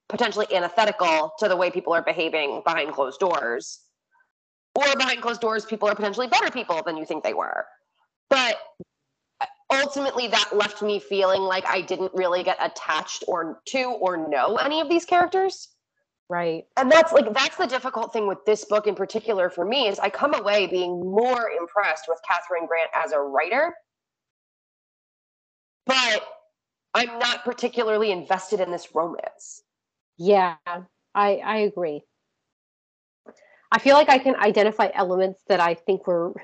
potentially 0.09 0.47
antithetical 0.55 1.33
to 1.39 1.49
the 1.49 1.57
way 1.57 1.71
people 1.71 1.93
are 1.93 2.03
behaving 2.03 2.63
behind 2.65 2.93
closed 2.93 3.19
doors. 3.19 3.81
Or 4.77 4.85
behind 4.95 5.23
closed 5.23 5.41
doors, 5.41 5.65
people 5.65 5.89
are 5.89 5.95
potentially 5.95 6.29
better 6.29 6.51
people 6.51 6.83
than 6.85 6.97
you 6.97 7.07
think 7.07 7.25
they 7.25 7.35
were. 7.35 7.65
But 8.29 8.57
ultimately 9.73 10.29
that 10.29 10.51
left 10.53 10.83
me 10.83 11.01
feeling 11.01 11.43
like 11.43 11.65
I 11.67 11.81
didn't 11.81 12.13
really 12.15 12.43
get 12.43 12.59
attached 12.61 13.25
or 13.27 13.61
to 13.69 13.85
or 13.85 14.29
know 14.29 14.57
any 14.57 14.81
of 14.81 14.89
these 14.89 15.05
characters. 15.05 15.69
Right. 16.29 16.65
And 16.77 16.91
that's 16.91 17.13
like 17.13 17.33
that's 17.33 17.57
the 17.57 17.67
difficult 17.67 18.13
thing 18.13 18.27
with 18.27 18.45
this 18.45 18.65
book 18.65 18.87
in 18.87 18.97
particular 18.97 19.49
for 19.49 19.65
me 19.65 19.87
is 19.87 19.99
I 20.01 20.11
come 20.11 20.35
away 20.35 20.67
being 20.67 21.01
more 21.01 21.51
impressed 21.51 22.07
with 22.09 22.19
Catherine 22.29 22.67
Grant 22.67 22.91
as 22.95 23.13
a 23.13 23.21
writer. 23.21 23.75
But 25.87 26.27
I'm 26.95 27.19
not 27.21 27.45
particularly 27.45 28.11
invested 28.11 28.59
in 28.59 28.73
this 28.73 28.89
romance. 28.93 29.63
Yeah, 30.19 30.57
I 31.15 31.37
I 31.37 31.59
agree. 31.59 32.03
I 33.71 33.79
feel 33.79 33.95
like 33.95 34.09
I 34.09 34.19
can 34.19 34.35
identify 34.37 34.89
elements 34.95 35.43
that 35.49 35.61
I 35.61 35.75
think 35.75 36.09
were 36.09 36.35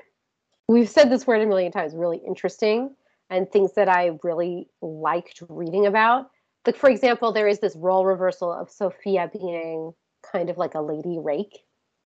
we've 0.67 0.89
said 0.89 1.09
this 1.09 1.27
word 1.27 1.41
a 1.41 1.45
million 1.45 1.71
times 1.71 1.93
really 1.95 2.21
interesting 2.25 2.95
and 3.29 3.49
things 3.51 3.73
that 3.75 3.89
i 3.89 4.11
really 4.23 4.67
liked 4.81 5.41
reading 5.49 5.85
about 5.85 6.27
like 6.65 6.77
for 6.77 6.89
example 6.89 7.31
there 7.31 7.47
is 7.47 7.59
this 7.59 7.75
role 7.75 8.05
reversal 8.05 8.51
of 8.51 8.69
sophia 8.69 9.29
being 9.31 9.93
kind 10.23 10.49
of 10.49 10.57
like 10.57 10.73
a 10.73 10.81
lady 10.81 11.19
rake. 11.19 11.59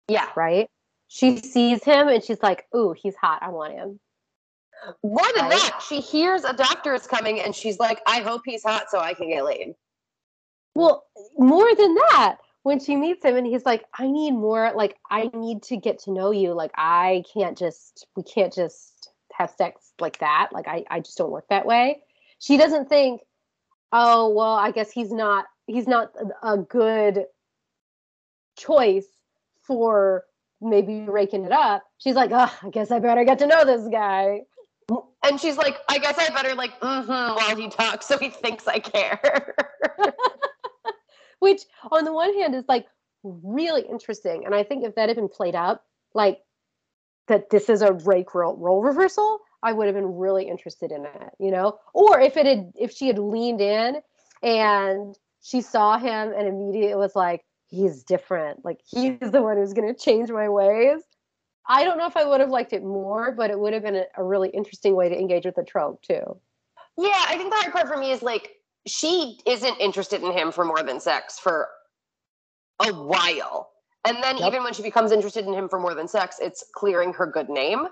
Yeah. 0.08 0.28
Right? 0.36 0.70
She 1.08 1.38
sees 1.38 1.84
him 1.84 2.08
and 2.08 2.24
she's 2.24 2.42
like 2.42 2.66
ooh 2.76 2.94
he's 2.98 3.16
hot. 3.16 3.44
I 3.44 3.50
want 3.50 3.74
him. 3.74 4.00
More 5.04 5.26
than 5.36 5.46
right? 5.46 5.52
that 5.52 5.84
she 5.88 6.00
hears 6.00 6.44
a 6.44 6.54
doctor 6.54 6.94
is 6.94 7.08
coming 7.08 7.40
and 7.40 7.56
she's 7.56 7.80
like 7.80 8.02
i 8.06 8.20
hope 8.20 8.42
he's 8.46 8.64
hot 8.64 8.86
so 8.90 9.00
i 9.00 9.14
can 9.14 9.30
get 9.30 9.46
laid. 9.46 9.76
Well 10.74 11.06
more 11.38 11.74
than 11.76 11.96
that 11.96 12.38
when 12.64 12.80
she 12.80 12.96
meets 12.96 13.24
him 13.24 13.36
and 13.36 13.46
he's 13.46 13.66
like 13.66 13.86
i 13.98 14.08
need 14.08 14.32
more 14.32 14.72
like 14.76 14.98
i 15.10 15.30
need 15.34 15.64
to 15.64 15.78
get 15.78 16.00
to 16.00 16.12
know 16.12 16.32
you. 16.32 16.54
Like 16.54 16.72
i 16.76 17.24
can't 17.34 17.58
just 17.58 18.08
we 18.16 18.24
can't 18.24 18.54
just 18.54 19.10
have 19.34 19.52
sex 19.52 19.92
like 20.00 20.20
that. 20.20 20.50
Like 20.52 20.68
i, 20.68 20.84
I 20.90 21.00
just 21.00 21.18
don't 21.18 21.32
work 21.32 21.46
that 21.50 21.66
way. 21.66 22.02
She 22.40 22.58
doesn't 22.58 22.90
think 22.90 23.22
oh 23.92 24.30
well 24.30 24.56
i 24.56 24.72
guess 24.72 24.92
he's 24.92 25.12
not 25.12 25.46
he's 25.68 25.88
not 25.88 26.12
a 26.44 26.58
good 26.58 27.26
choice 28.58 29.08
for 29.64 30.26
maybe 30.62 31.02
raking 31.02 31.46
it 31.46 31.52
up, 31.52 31.84
she's 31.98 32.16
like, 32.16 32.32
oh, 32.34 32.54
I 32.64 32.70
guess 32.70 32.92
I 32.92 33.00
better 33.00 33.24
get 33.24 33.40
to 33.40 33.48
know 33.48 33.66
this 33.66 33.88
guy. 33.88 34.42
And 35.24 35.40
she's 35.40 35.58
like, 35.58 35.78
I 35.90 35.98
guess 35.98 36.18
I 36.18 36.30
better 36.30 36.54
like 36.54 36.80
mm-hmm 36.80 37.10
while 37.10 37.56
he 37.56 37.70
talks 37.70 38.06
so 38.06 38.18
he 38.18 38.30
thinks 38.30 38.68
I 38.68 38.80
care. 38.80 39.56
Which 41.40 41.62
on 41.92 42.06
the 42.06 42.14
one 42.14 42.34
hand 42.36 42.54
is 42.54 42.66
like 42.68 42.86
really 43.24 43.82
interesting. 43.82 44.46
And 44.46 44.54
I 44.54 44.64
think 44.64 44.84
if 44.84 44.96
that 44.96 45.10
had 45.10 45.16
been 45.16 45.30
played 45.30 45.56
up, 45.56 45.84
like 46.14 46.40
that 47.28 47.50
this 47.50 47.70
is 47.70 47.82
a 47.82 47.94
rake 47.94 48.36
role, 48.36 48.56
role 48.56 48.84
reversal, 48.84 49.40
I 49.66 49.72
would 49.72 49.88
have 49.88 49.96
been 49.96 50.16
really 50.16 50.48
interested 50.48 50.92
in 50.92 51.06
it, 51.06 51.34
you 51.40 51.50
know? 51.50 51.80
Or 51.94 52.20
if 52.20 52.38
it 52.38 52.46
had 52.46 52.72
if 52.76 52.92
she 52.92 53.08
had 53.08 53.18
leaned 53.18 53.62
in 53.62 54.00
and 54.44 55.18
she 55.42 55.62
saw 55.62 55.98
him 55.98 56.32
and 56.38 56.48
immediately 56.48 56.96
was 56.96 57.16
like, 57.16 57.44
he's 57.68 58.04
different. 58.04 58.64
Like 58.64 58.80
he's 58.86 59.18
the 59.20 59.42
one 59.42 59.58
who's 59.58 59.74
gonna 59.74 59.96
change 59.96 60.30
my 60.30 60.48
ways. 60.50 61.02
I 61.68 61.84
don't 61.84 61.98
know 61.98 62.06
if 62.06 62.16
I 62.16 62.26
would 62.26 62.42
have 62.42 62.52
liked 62.52 62.74
it 62.74 62.84
more, 62.84 63.32
but 63.32 63.50
it 63.50 63.60
would 63.60 63.74
have 63.74 63.82
been 63.82 63.96
a, 63.96 64.06
a 64.16 64.24
really 64.24 64.50
interesting 64.50 64.96
way 64.96 65.10
to 65.10 65.18
engage 65.18 65.46
with 65.46 65.56
the 65.56 65.64
trope 65.64 66.04
too. 66.04 66.40
Yeah, 66.96 67.26
I 67.28 67.36
think 67.36 67.50
the 67.50 67.58
hard 67.58 67.74
part 67.74 67.88
for 67.88 67.98
me 67.98 68.12
is 68.12 68.22
like 68.22 68.52
she 68.86 69.40
isn't 69.48 69.78
interested 69.80 70.22
in 70.22 70.32
him 70.32 70.52
for 70.52 70.64
more 70.64 70.84
than 70.84 71.00
sex 71.00 71.40
for 71.40 71.70
a 72.80 72.94
while. 72.94 73.72
And 74.08 74.22
then 74.22 74.38
yep. 74.38 74.50
even 74.50 74.64
when 74.64 74.74
she 74.74 74.84
becomes 74.84 75.12
interested 75.12 75.48
in 75.48 75.54
him 75.54 75.68
for 75.68 75.80
more 75.80 75.96
than 75.96 76.08
sex, 76.08 76.38
it's 76.40 76.64
clearing 76.76 77.14
her 77.14 77.26
good 77.26 77.50
name. 77.50 77.88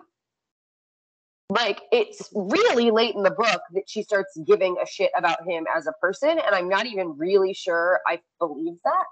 Like 1.53 1.83
it's 1.91 2.31
really 2.33 2.89
late 2.89 3.13
in 3.13 3.21
the 3.21 3.29
book 3.29 3.61
that 3.73 3.83
she 3.87 4.01
starts 4.01 4.35
giving 4.47 4.75
a 4.81 4.87
shit 4.87 5.11
about 5.15 5.47
him 5.47 5.67
as 5.75 5.85
a 5.85 5.91
person, 6.01 6.29
and 6.31 6.55
I'm 6.55 6.67
not 6.67 6.87
even 6.87 7.15
really 7.15 7.53
sure 7.53 7.99
I 8.07 8.21
believe 8.39 8.77
that. 8.83 9.05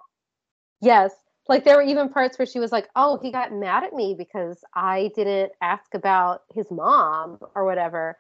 Yes. 0.82 1.14
Like 1.48 1.66
there 1.66 1.76
were 1.76 1.84
even 1.84 2.10
parts 2.10 2.40
where 2.40 2.48
she 2.48 2.60
was 2.60 2.72
like, 2.72 2.90
"Oh, 2.96 3.20
he 3.22 3.32
got 3.32 3.54
mad 3.54 3.84
at 3.84 3.94
me 3.94 4.16
because 4.18 4.64
I 4.74 5.12
didn't 5.16 5.52
ask 5.62 5.94
about 5.94 6.42
his 6.52 6.72
mom 6.72 7.38
or 7.54 7.64
whatever." 7.64 8.18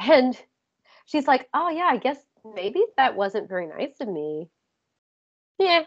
And 0.00 0.40
she's 1.06 1.26
like, 1.26 1.48
"Oh 1.52 1.68
yeah, 1.68 1.88
I 1.90 1.96
guess 1.96 2.18
maybe 2.54 2.84
that 2.96 3.16
wasn't 3.16 3.48
very 3.48 3.66
nice 3.66 3.96
of 4.00 4.06
me." 4.06 4.50
Yeah. 5.58 5.82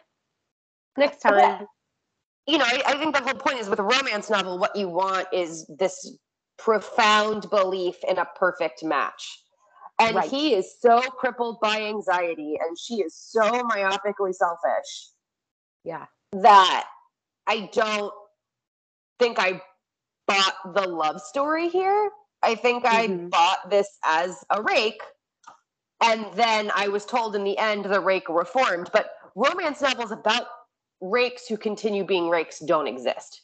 Next 0.98 1.20
time. 1.20 1.68
you 2.48 2.58
know, 2.58 2.66
I, 2.66 2.82
I 2.86 2.98
think 2.98 3.16
the 3.16 3.22
whole 3.22 3.34
point 3.34 3.60
is 3.60 3.70
with 3.70 3.80
a 3.80 3.84
romance 3.84 4.30
novel, 4.30 4.58
what 4.60 4.76
you 4.76 4.90
want 4.90 5.28
is 5.32 5.66
this 5.80 6.18
profound 6.58 7.50
belief 7.50 7.96
in 8.08 8.18
a 8.18 8.26
perfect 8.36 8.84
match. 8.84 9.44
And 10.00 10.16
right. 10.16 10.30
he 10.30 10.54
is 10.54 10.76
so 10.80 11.02
crippled 11.02 11.60
by 11.60 11.82
anxiety 11.82 12.58
and 12.62 12.78
she 12.78 12.96
is 12.96 13.16
so 13.16 13.42
myopically 13.42 14.34
selfish. 14.34 15.10
Yeah 15.84 16.06
that 16.32 16.86
I 17.46 17.70
don't 17.74 18.14
think 19.20 19.40
I 19.40 19.62
bought 20.28 20.74
the 20.74 20.88
love 20.88 21.22
story 21.22 21.70
here. 21.70 22.10
I 22.44 22.56
think 22.56 22.84
mm-hmm. 22.84 23.26
I 23.26 23.28
bought 23.30 23.70
this 23.70 23.98
as 24.04 24.44
a 24.50 24.62
rake. 24.62 25.02
And 26.02 26.26
then 26.36 26.72
I 26.76 26.90
was 26.90 27.06
told 27.06 27.36
in 27.36 27.44
the 27.44 27.58
end 27.58 27.86
the 27.86 28.00
rake 28.00 28.30
reformed. 28.30 28.90
But 28.94 29.12
romance 29.36 29.82
novels 29.82 30.12
about 30.12 30.46
rakes 31.02 31.48
who 31.48 31.58
continue 31.58 32.04
being 32.06 32.30
rakes 32.30 32.60
don't 32.60 32.88
exist. 32.88 33.42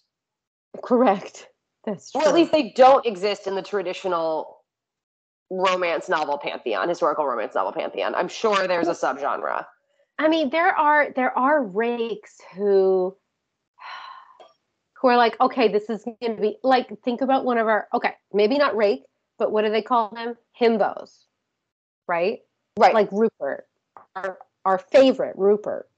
Correct. 0.84 1.47
That's 1.86 2.12
true. 2.12 2.22
Or 2.22 2.28
at 2.28 2.34
least 2.34 2.52
they 2.52 2.72
don't 2.76 3.06
exist 3.06 3.48
in 3.48 3.56
the 3.56 3.62
traditional 3.62 4.62
romance 5.50 6.10
novel 6.10 6.38
pantheon, 6.38 6.89
historical 6.89 7.26
romance 7.26 7.56
novel 7.56 7.74
pantheon. 7.74 8.15
I'm 8.15 8.28
sure 8.28 8.67
there's 8.67 8.88
a 8.88 8.91
subgenre. 8.91 9.65
I 10.19 10.28
mean, 10.28 10.50
there 10.50 10.76
are 10.76 11.10
there 11.15 11.38
are 11.38 11.63
rakes 11.63 12.38
who 12.56 13.15
who 15.02 15.08
are 15.08 15.17
like, 15.17 15.39
okay, 15.41 15.67
this 15.67 15.89
is 15.89 16.04
going 16.04 16.36
to 16.36 16.41
be 16.41 16.58
like 16.63 16.89
think 17.04 17.22
about 17.22 17.46
one 17.46 17.58
of 17.58 17.67
our 17.67 17.88
okay, 17.93 18.13
maybe 18.32 18.58
not 18.58 18.76
rake, 18.76 19.04
but 19.38 19.52
what 19.52 19.63
do 19.63 19.72
they 19.72 19.82
call 19.82 20.10
them? 20.10 20.36
Himbos, 20.60 21.26
right? 22.08 22.39
Right. 22.78 22.93
Like 22.93 23.12
Rupert, 23.12 23.67
our 24.15 24.38
our 24.65 24.78
favorite 24.78 25.36
Rupert. 25.38 25.89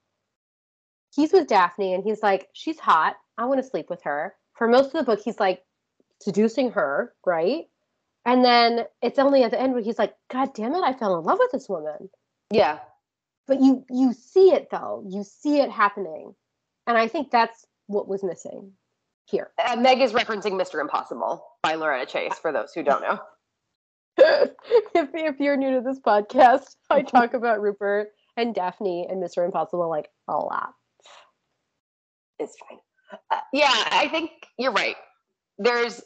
He's 1.16 1.32
with 1.32 1.48
Daphne, 1.48 1.94
and 1.94 2.04
he's 2.04 2.22
like, 2.22 2.50
she's 2.54 2.80
hot. 2.80 3.16
I 3.38 3.46
want 3.46 3.64
to 3.64 3.70
sleep 3.70 3.90
with 3.90 4.02
her. 4.04 4.34
For 4.54 4.68
most 4.68 4.88
of 4.88 4.94
the 4.94 5.04
book, 5.04 5.22
he's 5.24 5.40
like 5.40 5.65
seducing 6.22 6.72
her, 6.72 7.14
right? 7.26 7.66
And 8.26 8.44
then 8.44 8.86
it's 9.02 9.20
only 9.20 9.44
at 9.44 9.52
the 9.52 9.62
end 9.62 9.74
where 9.74 9.84
he's 9.84 10.00
like, 10.00 10.16
God 10.32 10.54
damn 10.56 10.74
it, 10.74 10.84
I 10.84 10.94
fell 10.94 11.18
in 11.18 11.24
love 11.24 11.38
with 11.40 11.52
this 11.52 11.70
woman. 11.70 12.10
Yeah. 12.52 12.80
But 13.48 13.62
you 13.62 13.86
you 13.90 14.14
see 14.14 14.52
it 14.52 14.70
though. 14.72 15.06
You 15.08 15.24
see 15.24 15.60
it 15.60 15.70
happening. 15.70 16.34
And 16.88 16.98
i 16.98 17.08
think 17.08 17.32
that's 17.32 17.66
what 17.88 18.08
was 18.08 18.24
missing 18.24 18.72
here. 19.26 19.52
Uh, 19.64 19.76
meg 19.76 20.02
is 20.02 20.14
referencing 20.14 20.54
mr 20.54 20.82
impossible 20.82 21.46
by 21.62 21.76
loretta 21.76 22.06
chase 22.06 22.38
for 22.40 22.52
those 22.52 22.74
who 22.74 22.84
don't 22.84 23.02
know. 23.02 23.20
If, 24.96 25.10
if 25.14 25.40
you're 25.40 25.58
new 25.58 25.76
to 25.76 25.82
this 25.82 26.00
podcast 26.00 26.76
i 26.90 27.02
talk 27.02 27.34
about 27.34 27.62
rupert 27.62 28.10
and 28.38 28.56
daphne 28.56 29.08
and 29.10 29.22
mr 29.22 29.46
impossible 29.46 29.90
like 29.90 30.10
a 30.28 30.38
lot. 30.38 30.74
It's 32.40 32.56
fine. 32.58 32.80
Uh, 33.30 33.42
yeah 33.54 33.88
i 33.92 34.08
think 34.08 34.32
you're 34.58 34.72
right 34.72 34.96
there's 35.58 36.02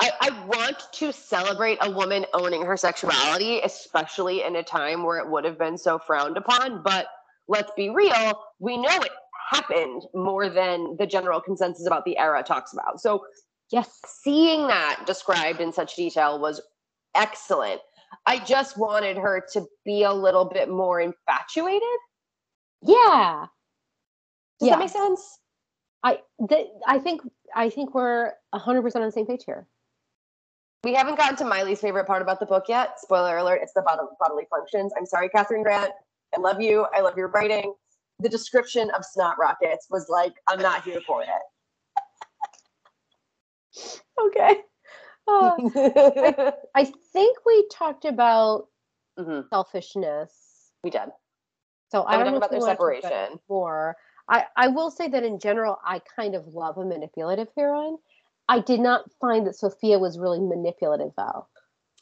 I, 0.00 0.10
I, 0.20 0.44
want 0.46 0.76
to 0.94 1.12
celebrate 1.12 1.78
a 1.80 1.90
woman 1.90 2.26
owning 2.34 2.62
her 2.62 2.76
sexuality, 2.76 3.60
especially 3.60 4.42
in 4.42 4.56
a 4.56 4.62
time 4.62 5.04
where 5.04 5.18
it 5.18 5.28
would 5.28 5.44
have 5.44 5.56
been 5.56 5.78
so 5.78 6.00
frowned 6.00 6.36
upon. 6.36 6.82
But 6.82 7.06
let's 7.48 7.70
be 7.76 7.90
real, 7.90 8.42
we 8.58 8.76
know 8.76 8.96
it 9.00 9.12
happened 9.50 10.02
more 10.12 10.48
than 10.48 10.96
the 10.98 11.06
general 11.06 11.40
consensus 11.40 11.86
about 11.86 12.04
the 12.04 12.18
era 12.18 12.42
talks 12.42 12.72
about. 12.72 13.00
So, 13.00 13.24
yes, 13.70 14.00
seeing 14.06 14.66
that 14.66 15.04
described 15.06 15.60
in 15.60 15.72
such 15.72 15.96
detail 15.96 16.40
was 16.40 16.60
excellent. 17.14 17.80
I 18.26 18.38
just 18.40 18.76
wanted 18.76 19.16
her 19.16 19.44
to 19.52 19.64
be 19.84 20.02
a 20.02 20.12
little 20.12 20.44
bit 20.44 20.68
more 20.68 21.00
infatuated. 21.00 21.82
Yeah. 22.82 23.46
Does 24.60 24.70
that 24.70 24.78
make 24.78 24.90
sense? 24.90 25.38
I 26.04 26.20
th- 26.48 26.68
I 26.86 26.98
think 26.98 27.22
I 27.54 27.70
think 27.70 27.94
we're 27.94 28.32
100% 28.54 28.96
on 28.96 29.02
the 29.02 29.10
same 29.10 29.26
page 29.26 29.44
here. 29.44 29.66
We 30.84 30.92
haven't 30.92 31.16
gotten 31.16 31.36
to 31.36 31.46
Miley's 31.46 31.80
favorite 31.80 32.06
part 32.06 32.20
about 32.20 32.40
the 32.40 32.46
book 32.46 32.64
yet. 32.68 33.00
Spoiler 33.00 33.38
alert, 33.38 33.60
it's 33.62 33.72
the 33.72 33.80
bodily 33.80 34.44
functions. 34.50 34.92
I'm 34.96 35.06
sorry, 35.06 35.30
Catherine 35.30 35.62
Grant. 35.62 35.92
I 36.36 36.40
love 36.40 36.60
you. 36.60 36.86
I 36.94 37.00
love 37.00 37.16
your 37.16 37.28
writing. 37.28 37.74
The 38.20 38.28
description 38.28 38.90
of 38.90 39.02
snot 39.02 39.38
rockets 39.38 39.86
was 39.90 40.10
like, 40.10 40.34
I'm 40.46 40.60
not 40.60 40.84
here 40.84 41.00
for 41.06 41.22
it. 41.22 41.28
okay. 44.20 44.60
Uh, 45.26 45.52
I, 45.74 46.52
I, 46.74 46.92
think 47.12 47.38
we 47.46 47.66
talked 47.72 48.04
about 48.04 48.68
mm-hmm. 49.18 49.48
selfishness. 49.48 50.32
We 50.84 50.90
did. 50.90 51.08
So 51.90 52.04
I 52.04 52.18
don't 52.18 52.32
know 52.32 52.36
about 52.36 52.50
their 52.50 52.60
separation 52.60 53.38
more. 53.48 53.96
I, 54.28 54.44
I 54.56 54.68
will 54.68 54.90
say 54.90 55.08
that 55.08 55.24
in 55.24 55.38
general, 55.38 55.78
I 55.84 56.00
kind 56.16 56.34
of 56.34 56.46
love 56.48 56.78
a 56.78 56.84
manipulative 56.84 57.48
heroine. 57.56 57.98
I 58.48 58.60
did 58.60 58.80
not 58.80 59.10
find 59.20 59.46
that 59.46 59.56
Sophia 59.56 59.98
was 59.98 60.18
really 60.18 60.40
manipulative, 60.40 61.12
though. 61.16 61.46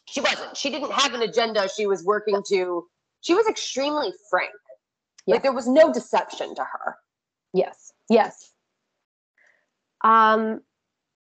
She 0.07 0.21
wasn't. 0.21 0.57
She 0.57 0.71
didn't 0.71 0.93
have 0.93 1.15
an 1.15 1.23
agenda. 1.23 1.69
She 1.69 1.87
was 1.87 2.05
working 2.05 2.43
to. 2.49 2.87
She 3.21 3.35
was 3.35 3.47
extremely 3.47 4.13
frank. 4.29 4.51
Yes. 5.27 5.35
Like 5.35 5.43
there 5.43 5.53
was 5.53 5.69
no 5.69 5.93
deception 5.93 6.55
to 6.57 6.63
her. 6.63 6.97
Yes. 7.53 7.93
Yes. 8.09 8.51
Um. 10.03 10.61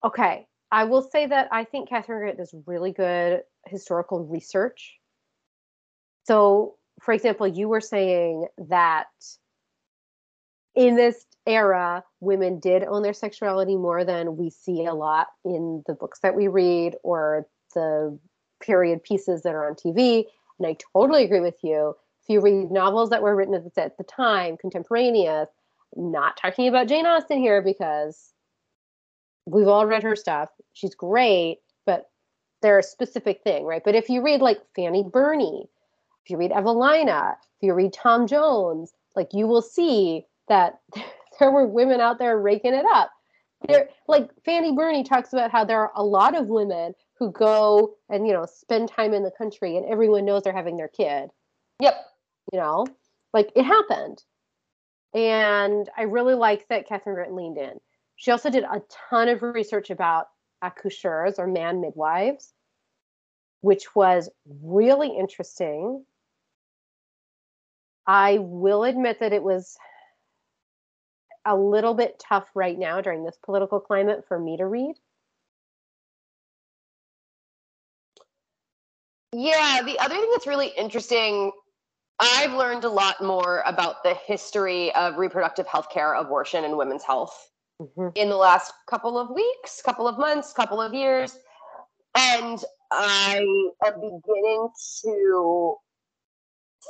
Okay. 0.05 0.47
I 0.71 0.85
will 0.85 1.03
say 1.03 1.27
that 1.27 1.49
I 1.53 1.65
think 1.65 1.89
Catherine 1.89 2.21
Grant 2.21 2.39
does 2.39 2.55
really 2.67 2.93
good 2.93 3.43
historical 3.67 4.25
research. 4.25 4.97
So, 6.25 6.75
for 7.01 7.15
example, 7.15 7.47
you 7.47 7.69
were 7.69 7.81
saying 7.81 8.47
that 8.69 9.07
in 10.77 10.95
this 10.95 11.25
era, 11.47 12.05
women 12.21 12.61
did 12.61 12.85
own 12.85 13.03
their 13.03 13.15
sexuality 13.15 13.77
more 13.77 14.05
than 14.05 14.37
we 14.37 14.51
see 14.51 14.85
a 14.85 14.95
lot 14.95 15.29
in 15.45 15.83
the 15.87 15.95
books 15.95 16.21
that 16.21 16.37
we 16.37 16.49
read 16.49 16.95
or 17.03 17.47
the 17.75 18.19
period 18.63 19.03
pieces 19.03 19.43
that 19.43 19.55
are 19.55 19.69
on 19.69 19.75
TV. 19.75 20.25
And 20.59 20.67
I 20.69 20.77
totally 20.93 21.25
agree 21.25 21.41
with 21.41 21.57
you. 21.63 21.95
If 22.23 22.29
you 22.29 22.41
read 22.41 22.71
novels 22.71 23.11
that 23.11 23.23
were 23.23 23.35
written 23.35 23.55
at 23.55 23.97
the 23.97 24.05
time, 24.05 24.57
contemporaneous, 24.57 25.49
not 25.95 26.37
talking 26.37 26.69
about 26.69 26.89
Jane 26.89 27.07
Austen 27.07 27.39
here 27.39 27.63
because 27.63 28.33
we've 29.47 29.69
all 29.69 29.87
read 29.87 30.03
her 30.03 30.17
stuff. 30.17 30.51
She's 30.73 30.95
great, 30.95 31.59
but 31.87 32.11
they're 32.63 32.81
a 32.81 32.83
specific 32.83 33.43
thing, 33.43 33.65
right? 33.65 33.83
But 33.85 33.95
if 33.95 34.09
you 34.11 34.23
read 34.23 34.43
like 34.43 34.59
Fanny 34.75 35.05
Burney, 35.05 35.69
if 36.25 36.31
you 36.31 36.37
read 36.37 36.53
Evelina, 36.53 37.37
if 37.41 37.67
you 37.67 37.73
read 37.73 37.93
Tom 37.93 38.27
Jones, 38.27 38.93
like 39.15 39.29
you 39.33 39.47
will 39.47 39.63
see 39.63 40.27
that 40.49 40.81
there 41.41 41.51
were 41.51 41.67
women 41.67 42.01
out 42.01 42.19
there 42.19 42.39
raking 42.39 42.75
it 42.75 42.87
up. 42.93 43.11
There, 43.69 43.89
like 44.07 44.31
Fanny 44.45 44.73
Burney 44.73 45.03
talks 45.03 45.33
about 45.33 45.51
how 45.51 45.65
there 45.65 45.81
are 45.81 45.93
a 45.95 46.05
lot 46.05 46.37
of 46.37 46.49
women 46.49 46.95
who 47.19 47.33
go 47.33 47.95
and 48.11 48.27
you 48.27 48.33
know 48.33 48.47
spend 48.47 48.91
time 48.91 49.15
in 49.15 49.23
the 49.23 49.31
country, 49.31 49.77
and 49.77 49.87
everyone 49.87 50.25
knows 50.25 50.43
they're 50.43 50.53
having 50.53 50.77
their 50.77 50.89
kid. 50.89 51.31
Yep, 51.81 51.95
you 52.53 52.59
know, 52.59 52.87
like 53.33 53.51
it 53.57 53.65
happened, 53.65 54.23
and 55.15 55.89
I 55.97 56.03
really 56.03 56.35
like 56.35 56.69
that 56.69 56.89
Kathryn 56.89 57.15
Grant 57.15 57.35
leaned 57.35 57.59
in. 57.59 57.81
She 58.17 58.31
also 58.31 58.51
did 58.51 58.65
a 58.65 58.83
ton 59.11 59.29
of 59.29 59.43
research 59.43 59.91
about 59.91 60.29
accoucheurs 60.63 61.39
or 61.39 61.47
man 61.47 61.81
midwives, 61.81 62.53
which 63.61 63.95
was 63.95 64.29
really 64.63 65.09
interesting. 65.09 66.05
I 68.07 68.39
will 68.39 68.85
admit 68.85 69.21
that 69.21 69.33
it 69.33 69.43
was 69.43 69.77
a 71.47 71.57
little 71.57 71.95
bit 71.95 72.19
tough 72.19 72.49
right 72.55 72.79
now 72.79 73.01
during 73.01 73.25
this 73.25 73.39
political 73.45 73.81
climate 73.81 74.25
for 74.29 74.39
me 74.39 74.57
to 74.57 74.67
read. 74.67 74.97
Yeah, 79.33 79.83
the 79.85 79.99
other 79.99 80.15
thing 80.15 80.31
that's 80.33 80.47
really 80.47 80.73
interesting, 80.77 81.53
I've 82.19 82.53
learned 82.53 82.85
a 82.85 82.89
lot 82.89 83.23
more 83.23 83.63
about 83.67 84.03
the 84.03 84.15
history 84.15 84.95
of 84.95 85.19
reproductive 85.19 85.67
health 85.67 85.89
care, 85.91 86.15
abortion, 86.15 86.65
and 86.65 86.77
women's 86.77 87.03
health 87.03 87.51
mm-hmm. 87.81 88.09
in 88.15 88.29
the 88.29 88.37
last 88.37 88.73
couple 88.89 89.19
of 89.19 89.31
weeks, 89.31 89.83
couple 89.83 90.09
of 90.09 90.19
months, 90.19 90.53
couple 90.53 90.81
of 90.81 90.95
years. 90.95 91.39
And 92.17 92.63
I 92.91 93.45
am 93.85 93.95
beginning 93.95 94.69
to 95.03 95.77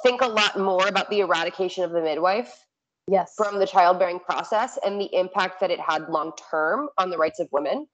think 0.02 0.20
a 0.20 0.28
lot 0.28 0.58
more 0.58 0.86
about 0.86 1.10
the 1.10 1.20
eradication 1.20 1.82
of 1.84 1.90
the 1.90 2.00
midwife 2.00 2.66
yes 3.08 3.34
from 3.36 3.58
the 3.58 3.66
childbearing 3.66 4.18
process 4.18 4.78
and 4.84 5.00
the 5.00 5.14
impact 5.14 5.60
that 5.60 5.70
it 5.70 5.80
had 5.80 6.08
long 6.08 6.32
term 6.50 6.88
on 6.98 7.10
the 7.10 7.16
rights 7.16 7.38
of 7.40 7.48
women 7.52 7.86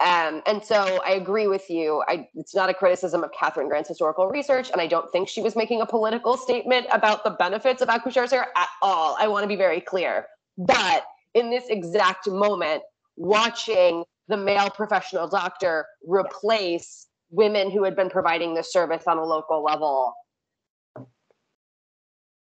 um, 0.00 0.42
and 0.46 0.64
so 0.64 1.00
I 1.06 1.12
agree 1.12 1.46
with 1.46 1.70
you. 1.70 2.02
I, 2.08 2.28
it's 2.34 2.56
not 2.56 2.68
a 2.68 2.74
criticism 2.74 3.22
of 3.22 3.30
Catherine 3.38 3.68
Grant's 3.68 3.88
historical 3.88 4.26
research, 4.26 4.68
and 4.72 4.80
I 4.80 4.88
don't 4.88 5.10
think 5.12 5.28
she 5.28 5.40
was 5.40 5.54
making 5.54 5.80
a 5.80 5.86
political 5.86 6.36
statement 6.36 6.86
about 6.90 7.22
the 7.22 7.30
benefits 7.30 7.82
of 7.82 7.88
here 8.12 8.46
at 8.56 8.68
all. 8.80 9.16
I 9.20 9.28
want 9.28 9.44
to 9.44 9.48
be 9.48 9.54
very 9.54 9.80
clear. 9.80 10.26
But 10.58 11.04
in 11.34 11.50
this 11.50 11.68
exact 11.68 12.28
moment, 12.28 12.82
watching 13.16 14.04
the 14.26 14.36
male 14.36 14.70
professional 14.70 15.28
doctor 15.28 15.86
replace 16.04 17.06
women 17.30 17.70
who 17.70 17.84
had 17.84 17.94
been 17.94 18.10
providing 18.10 18.54
this 18.54 18.72
service 18.72 19.04
on 19.06 19.18
a 19.18 19.24
local 19.24 19.62
level 19.62 20.14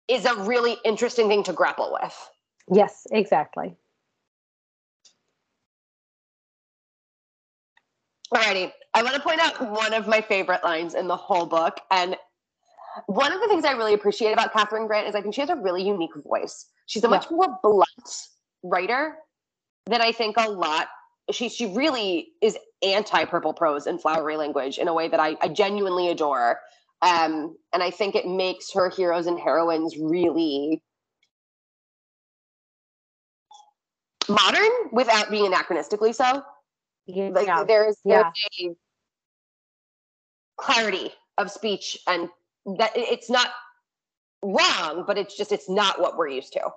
is 0.07 0.25
a 0.25 0.35
really 0.43 0.77
interesting 0.83 1.27
thing 1.27 1.43
to 1.43 1.53
grapple 1.53 1.97
with. 2.01 2.29
Yes, 2.71 3.05
exactly. 3.11 3.75
Alrighty. 8.33 8.71
I 8.95 9.03
want 9.03 9.15
to 9.15 9.21
point 9.21 9.39
out 9.39 9.71
one 9.71 9.93
of 9.93 10.07
my 10.07 10.21
favorite 10.21 10.63
lines 10.63 10.95
in 10.95 11.07
the 11.07 11.15
whole 11.15 11.45
book. 11.45 11.79
And 11.91 12.15
one 13.07 13.31
of 13.31 13.41
the 13.41 13.47
things 13.47 13.65
I 13.65 13.71
really 13.71 13.93
appreciate 13.93 14.31
about 14.31 14.53
Catherine 14.53 14.87
Grant 14.87 15.07
is 15.07 15.15
I 15.15 15.21
think 15.21 15.35
she 15.35 15.41
has 15.41 15.49
a 15.49 15.55
really 15.55 15.83
unique 15.83 16.15
voice. 16.25 16.67
She's 16.85 17.03
a 17.03 17.09
much 17.09 17.27
yeah. 17.29 17.37
more 17.37 17.59
blunt 17.61 18.27
writer 18.63 19.17
than 19.85 20.01
I 20.01 20.11
think 20.11 20.37
a 20.37 20.49
lot. 20.49 20.87
She 21.31 21.47
she 21.47 21.67
really 21.73 22.29
is 22.41 22.57
anti 22.81 23.25
purple 23.25 23.53
prose 23.53 23.87
and 23.87 24.01
flowery 24.01 24.35
language 24.35 24.77
in 24.77 24.87
a 24.87 24.93
way 24.93 25.07
that 25.07 25.19
I, 25.19 25.37
I 25.41 25.47
genuinely 25.47 26.09
adore. 26.09 26.59
Um, 27.01 27.57
and 27.73 27.83
I 27.83 27.89
think 27.89 28.15
it 28.15 28.25
makes 28.25 28.71
her 28.73 28.89
heroes 28.89 29.27
and 29.27 29.39
heroines 29.39 29.97
really 29.97 30.81
modern 34.29 34.69
without 34.91 35.29
being 35.29 35.51
anachronistically 35.51 36.15
so. 36.15 36.43
Yeah. 37.05 37.29
Like 37.29 37.67
there's, 37.67 37.97
there's 38.05 38.25
yeah. 38.59 38.69
a 38.69 38.75
clarity 40.57 41.11
of 41.37 41.51
speech 41.51 41.97
and 42.07 42.29
that 42.77 42.91
it's 42.95 43.29
not 43.29 43.49
wrong, 44.41 45.03
but 45.05 45.17
it's 45.17 45.35
just 45.35 45.51
it's 45.51 45.69
not 45.69 45.99
what 45.99 46.17
we're 46.17 46.29
used 46.29 46.53
to. 46.53 46.69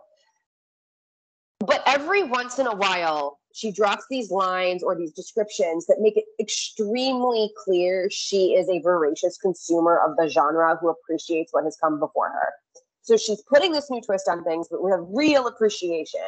But 1.60 1.82
every 1.86 2.22
once 2.22 2.58
in 2.58 2.66
a 2.66 2.74
while, 2.74 3.38
she 3.56 3.72
drops 3.72 4.04
these 4.10 4.30
lines 4.30 4.82
or 4.82 4.94
these 4.94 5.12
descriptions 5.12 5.86
that 5.86 5.96
make 5.98 6.18
it 6.18 6.26
extremely 6.38 7.50
clear 7.56 8.06
she 8.10 8.48
is 8.48 8.68
a 8.68 8.82
voracious 8.82 9.38
consumer 9.38 9.98
of 9.98 10.14
the 10.18 10.28
genre 10.28 10.76
who 10.78 10.90
appreciates 10.90 11.54
what 11.54 11.64
has 11.64 11.74
come 11.80 11.98
before 11.98 12.28
her. 12.28 12.52
So 13.00 13.16
she's 13.16 13.40
putting 13.48 13.72
this 13.72 13.90
new 13.90 14.02
twist 14.02 14.28
on 14.28 14.44
things, 14.44 14.68
but 14.70 14.82
with 14.82 14.92
a 14.92 15.00
real 15.00 15.46
appreciation 15.46 16.20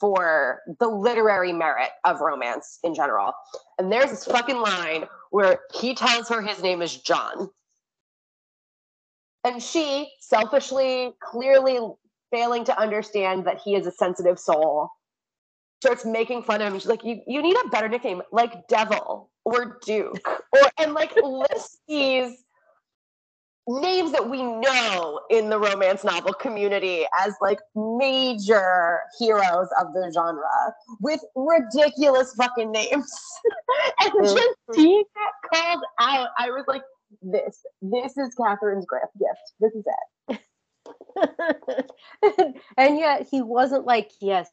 for 0.00 0.62
the 0.80 0.88
literary 0.88 1.52
merit 1.52 1.90
of 2.04 2.20
romance 2.20 2.80
in 2.82 2.92
general. 2.92 3.32
And 3.78 3.92
there's 3.92 4.10
this 4.10 4.24
fucking 4.24 4.58
line 4.58 5.04
where 5.30 5.60
he 5.74 5.94
tells 5.94 6.28
her 6.28 6.42
his 6.42 6.60
name 6.60 6.82
is 6.82 6.96
John. 6.96 7.50
And 9.44 9.62
she, 9.62 10.10
selfishly, 10.18 11.12
clearly 11.22 11.78
failing 12.32 12.64
to 12.64 12.76
understand 12.76 13.46
that 13.46 13.60
he 13.64 13.76
is 13.76 13.86
a 13.86 13.92
sensitive 13.92 14.40
soul, 14.40 14.88
starts 15.84 16.06
making 16.06 16.42
fun 16.42 16.62
of 16.62 16.72
him. 16.72 16.78
She's 16.78 16.88
like, 16.88 17.04
You 17.04 17.20
you 17.26 17.42
need 17.42 17.56
a 17.64 17.68
better 17.68 17.88
nickname, 17.88 18.22
like 18.32 18.66
Devil 18.68 19.30
or 19.44 19.78
Duke. 19.84 20.26
Or 20.52 20.70
and 20.78 20.94
like 20.94 21.14
lists 21.22 21.80
these 21.86 22.44
names 23.66 24.12
that 24.12 24.28
we 24.28 24.42
know 24.42 25.20
in 25.30 25.48
the 25.48 25.58
romance 25.58 26.04
novel 26.04 26.32
community 26.34 27.06
as 27.18 27.34
like 27.40 27.58
major 27.74 29.00
heroes 29.18 29.68
of 29.80 29.92
the 29.94 30.10
genre 30.12 30.74
with 31.00 31.20
ridiculous 31.34 32.34
fucking 32.34 32.70
names. 32.70 33.12
and 34.00 34.12
just 34.22 34.36
mm-hmm. 34.36 34.74
seeing 34.74 35.04
that 35.14 35.32
called 35.52 35.82
out, 36.00 36.28
I 36.38 36.50
was 36.50 36.64
like, 36.66 36.82
this, 37.22 37.64
this 37.80 38.16
is 38.16 38.34
Kathryn's 38.38 38.86
gift. 38.90 39.52
This 39.60 39.74
is 39.74 39.84
it. 40.28 40.40
and 42.76 42.98
yet 42.98 43.26
he 43.30 43.40
wasn't 43.40 43.86
like, 43.86 44.10
yes, 44.20 44.50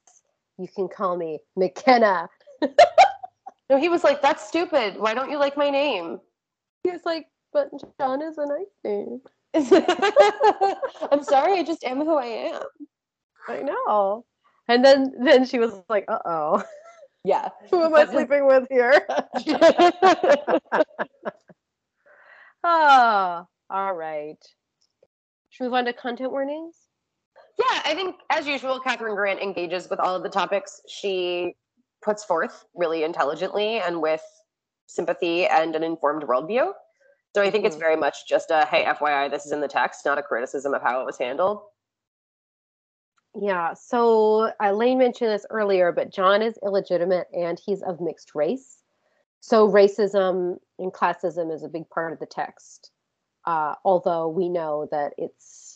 you 0.58 0.68
can 0.76 0.88
call 0.88 1.18
me 1.18 1.40
McKenna. 1.56 2.30
no, 3.70 3.78
he 3.78 3.90
was 3.90 4.04
like, 4.04 4.22
that's 4.22 4.48
stupid. 4.48 4.98
Why 4.98 5.14
don't 5.14 5.32
you 5.32 5.38
like 5.38 5.58
my 5.58 5.70
name? 5.70 6.20
He 6.84 6.92
was 6.92 7.02
like, 7.06 7.28
but 7.54 7.70
John 8.00 8.22
is 8.22 8.38
a 8.38 8.46
nice 8.46 8.66
name. 8.84 9.22
I'm 11.12 11.24
sorry, 11.24 11.60
I 11.60 11.64
just 11.64 11.84
am 11.84 11.98
who 11.98 12.16
I 12.16 12.26
am. 12.26 12.62
I 13.48 13.62
know. 13.62 14.26
And 14.68 14.86
then 14.86 15.14
then 15.24 15.46
she 15.46 15.60
was 15.60 15.74
like, 15.90 16.06
uh 16.08 16.20
oh. 16.26 16.64
Yeah. 17.24 17.50
Who 17.70 17.84
am 17.84 17.94
I 17.94 18.06
sleeping 18.06 18.48
with 18.48 18.68
here? 18.70 19.06
oh, 22.64 23.46
all 23.70 23.94
right. 23.94 24.38
Should 25.50 25.66
we 25.66 25.68
move 25.68 25.74
on 25.76 25.86
to 25.86 25.94
content 25.94 26.32
warnings? 26.32 26.76
Yeah, 27.62 27.82
I 27.86 27.94
think 27.94 28.16
as 28.30 28.48
usual, 28.48 28.80
Catherine 28.80 29.16
Grant 29.16 29.40
engages 29.40 29.90
with 29.90 30.00
all 30.00 30.16
of 30.16 30.24
the 30.24 30.30
topics 30.30 30.82
she 30.88 31.56
puts 32.02 32.24
forth 32.24 32.66
really 32.74 33.04
intelligently 33.04 33.80
and 33.80 34.02
with 34.02 34.24
sympathy 34.88 35.46
and 35.46 35.76
an 35.76 35.84
informed 35.84 36.24
worldview. 36.24 36.72
So 37.36 37.42
I 37.42 37.52
think 37.52 37.66
it's 37.66 37.76
mm-hmm. 37.76 37.82
very 37.82 37.96
much 37.96 38.28
just 38.28 38.50
a 38.50 38.66
hey, 38.66 38.84
FYI, 38.86 39.30
this 39.30 39.46
is 39.46 39.52
in 39.52 39.62
the 39.62 39.68
text, 39.68 40.06
not 40.06 40.18
a 40.18 40.24
criticism 40.24 40.74
of 40.74 40.82
how 40.82 41.02
it 41.02 41.06
was 41.06 41.18
handled. 41.18 41.62
Yeah. 43.40 43.74
So 43.74 44.52
Elaine 44.60 44.98
mentioned 44.98 45.30
this 45.30 45.46
earlier, 45.50 45.92
but 45.92 46.12
John 46.12 46.42
is 46.42 46.58
illegitimate 46.64 47.28
and 47.32 47.62
he's 47.64 47.84
of 47.84 48.02
mixed 48.02 48.34
race. 48.34 48.80
So 49.40 49.70
racism 49.70 50.58
and 50.80 50.92
classism 50.92 51.54
is 51.54 51.64
a 51.64 51.70
big 51.70 51.90
part 51.90 52.12
of 52.12 52.20
the 52.20 52.26
text. 52.26 52.92
Uh, 53.46 53.76
although 53.86 54.28
we 54.28 54.50
know 54.50 54.88
that 54.92 55.14
it's 55.18 55.71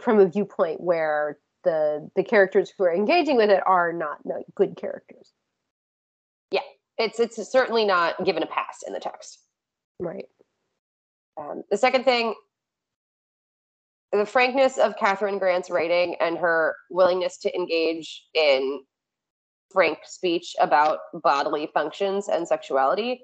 from 0.00 0.20
a 0.20 0.26
viewpoint 0.26 0.80
where 0.80 1.38
the 1.64 2.10
the 2.16 2.24
characters 2.24 2.72
who 2.76 2.84
are 2.84 2.94
engaging 2.94 3.36
with 3.36 3.50
it 3.50 3.62
are 3.66 3.92
not 3.92 4.18
no, 4.24 4.42
good 4.54 4.76
characters. 4.76 5.32
Yeah, 6.50 6.60
it's 6.98 7.20
it's 7.20 7.36
certainly 7.50 7.84
not 7.84 8.24
given 8.24 8.42
a 8.42 8.46
pass 8.46 8.82
in 8.86 8.92
the 8.92 9.00
text. 9.00 9.40
Right. 9.98 10.26
Um, 11.38 11.62
the 11.70 11.76
second 11.78 12.04
thing, 12.04 12.34
the 14.12 14.26
frankness 14.26 14.78
of 14.78 14.96
Catherine 14.96 15.38
Grant's 15.38 15.70
writing 15.70 16.16
and 16.20 16.36
her 16.38 16.76
willingness 16.90 17.38
to 17.38 17.54
engage 17.54 18.26
in 18.34 18.82
frank 19.72 19.98
speech 20.04 20.54
about 20.60 20.98
bodily 21.22 21.70
functions 21.72 22.28
and 22.28 22.46
sexuality 22.46 23.22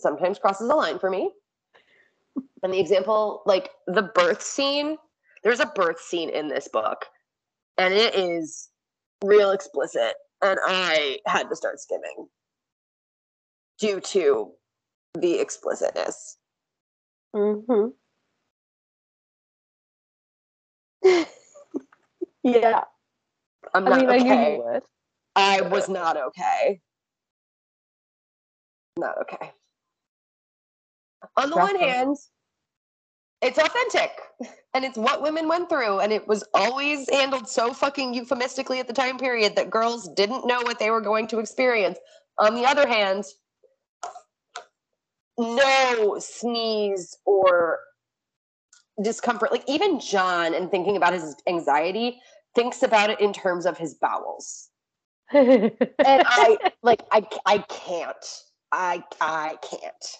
sometimes 0.00 0.38
crosses 0.38 0.70
a 0.70 0.74
line 0.74 0.98
for 0.98 1.10
me. 1.10 1.30
And 2.62 2.72
the 2.72 2.80
example, 2.80 3.42
like 3.46 3.70
the 3.86 4.10
birth 4.14 4.42
scene, 4.42 4.96
there's 5.42 5.60
a 5.60 5.66
birth 5.66 6.00
scene 6.00 6.30
in 6.30 6.48
this 6.48 6.68
book, 6.68 7.06
and 7.76 7.94
it 7.94 8.14
is 8.14 8.68
real 9.24 9.50
explicit. 9.50 10.14
And 10.40 10.58
I 10.64 11.18
had 11.26 11.48
to 11.48 11.56
start 11.56 11.80
skimming 11.80 12.28
due 13.78 14.00
to 14.00 14.52
the 15.14 15.40
explicitness. 15.40 16.36
Mm-hmm. 17.34 17.88
yeah. 22.44 22.84
I'm 23.74 23.84
not 23.84 23.92
I 23.92 23.98
mean, 23.98 24.10
okay. 24.10 24.18
I 24.18 24.22
knew 24.22 24.52
you 24.52 24.62
would. 24.64 24.82
I 25.36 25.60
was 25.62 25.88
not 25.88 26.16
okay. 26.16 26.80
Not 28.96 29.16
okay. 29.22 29.52
On 31.36 31.50
the 31.50 31.56
one 31.56 31.76
hand, 31.76 32.16
it's 33.40 33.58
authentic. 33.58 34.10
And 34.74 34.84
it's 34.84 34.96
what 34.96 35.22
women 35.22 35.48
went 35.48 35.68
through. 35.68 36.00
And 36.00 36.12
it 36.12 36.26
was 36.28 36.44
always 36.54 37.08
handled 37.10 37.48
so 37.48 37.72
fucking 37.72 38.14
euphemistically 38.14 38.80
at 38.80 38.86
the 38.86 38.92
time 38.92 39.18
period 39.18 39.56
that 39.56 39.70
girls 39.70 40.08
didn't 40.14 40.46
know 40.46 40.60
what 40.62 40.78
they 40.78 40.90
were 40.90 41.00
going 41.00 41.26
to 41.28 41.38
experience. 41.38 41.98
On 42.38 42.54
the 42.54 42.64
other 42.64 42.86
hand 42.86 43.24
no 45.40 46.18
sneeze 46.18 47.16
or 47.24 47.78
discomfort 49.00 49.52
like 49.52 49.62
even 49.68 50.00
john 50.00 50.52
and 50.52 50.68
thinking 50.68 50.96
about 50.96 51.12
his 51.12 51.36
anxiety 51.46 52.20
thinks 52.54 52.82
about 52.82 53.08
it 53.08 53.20
in 53.20 53.32
terms 53.32 53.66
of 53.66 53.78
his 53.78 53.94
bowels. 53.94 54.68
And 55.32 55.72
i 55.98 56.56
like 56.82 57.02
i 57.12 57.24
i 57.46 57.58
can't. 57.58 58.42
I 58.72 59.04
i 59.20 59.56
can't. 59.62 60.16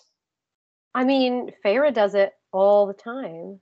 I 0.95 1.05
mean, 1.05 1.53
Feyre 1.65 1.93
does 1.93 2.15
it 2.15 2.33
all 2.53 2.87
the 2.87 2.95
time. 2.95 3.61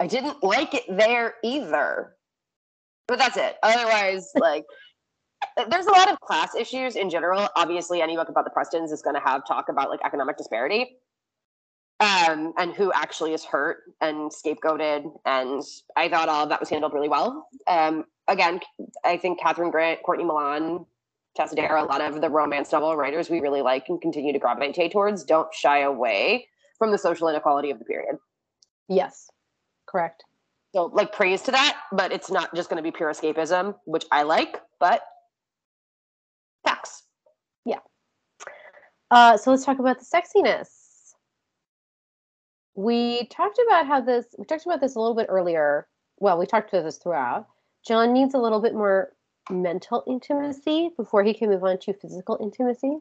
I 0.00 0.06
didn't 0.06 0.42
like 0.42 0.74
it 0.74 0.84
there 0.88 1.34
either. 1.42 2.14
But 3.06 3.18
that's 3.18 3.36
it. 3.36 3.56
Otherwise, 3.62 4.30
like, 4.36 4.64
there's 5.68 5.86
a 5.86 5.92
lot 5.92 6.10
of 6.10 6.18
class 6.20 6.54
issues 6.54 6.96
in 6.96 7.10
general. 7.10 7.48
Obviously, 7.56 8.02
any 8.02 8.16
book 8.16 8.28
about 8.28 8.44
the 8.44 8.50
Prestons 8.50 8.92
is 8.92 9.02
going 9.02 9.14
to 9.14 9.22
have 9.22 9.46
talk 9.46 9.68
about 9.68 9.90
like 9.90 10.00
economic 10.04 10.36
disparity 10.36 10.96
um, 12.00 12.52
and 12.56 12.74
who 12.74 12.92
actually 12.92 13.34
is 13.34 13.44
hurt 13.44 13.78
and 14.00 14.30
scapegoated. 14.30 15.10
And 15.26 15.62
I 15.96 16.08
thought 16.08 16.28
all 16.28 16.44
of 16.44 16.48
that 16.48 16.60
was 16.60 16.70
handled 16.70 16.92
really 16.92 17.08
well. 17.08 17.48
Um, 17.66 18.04
again, 18.26 18.60
I 19.04 19.16
think 19.16 19.38
Catherine 19.38 19.70
Grant, 19.70 20.02
Courtney 20.02 20.24
Milan, 20.24 20.86
Tessa 21.36 21.56
Dare, 21.56 21.76
a 21.76 21.84
lot 21.84 22.00
of 22.00 22.20
the 22.20 22.30
romance 22.30 22.72
novel 22.72 22.96
writers 22.96 23.28
we 23.28 23.40
really 23.40 23.62
like 23.62 23.88
and 23.88 24.00
continue 24.00 24.32
to 24.32 24.38
gravitate 24.38 24.92
towards 24.92 25.24
don't 25.24 25.52
shy 25.52 25.80
away 25.80 26.48
from 26.78 26.90
the 26.90 26.98
social 26.98 27.28
inequality 27.28 27.70
of 27.70 27.78
the 27.78 27.84
period. 27.84 28.16
Yes, 28.88 29.30
correct. 29.86 30.24
So, 30.74 30.86
like, 30.86 31.12
praise 31.12 31.40
to 31.42 31.52
that, 31.52 31.78
but 31.92 32.12
it's 32.12 32.30
not 32.30 32.54
just 32.54 32.68
going 32.68 32.78
to 32.78 32.82
be 32.82 32.90
pure 32.90 33.10
escapism, 33.10 33.76
which 33.84 34.04
I 34.10 34.24
like, 34.24 34.60
but 34.80 35.02
facts. 36.64 37.04
Yeah. 37.64 37.78
Uh, 39.10 39.36
so 39.36 39.52
let's 39.52 39.64
talk 39.64 39.78
about 39.78 40.00
the 40.00 40.04
sexiness. 40.04 40.68
We 42.74 43.28
talked 43.28 43.60
about 43.68 43.86
how 43.86 44.00
this, 44.00 44.26
we 44.36 44.44
talked 44.44 44.66
about 44.66 44.80
this 44.80 44.96
a 44.96 45.00
little 45.00 45.14
bit 45.14 45.26
earlier. 45.28 45.86
Well, 46.18 46.38
we 46.38 46.46
talked 46.46 46.72
about 46.72 46.82
this 46.82 46.98
throughout. 46.98 47.46
John 47.86 48.12
needs 48.12 48.34
a 48.34 48.38
little 48.38 48.60
bit 48.60 48.74
more 48.74 49.12
mental 49.50 50.02
intimacy 50.08 50.90
before 50.96 51.22
he 51.22 51.34
can 51.34 51.50
move 51.50 51.62
on 51.62 51.78
to 51.78 51.92
physical 51.92 52.36
intimacy 52.40 52.98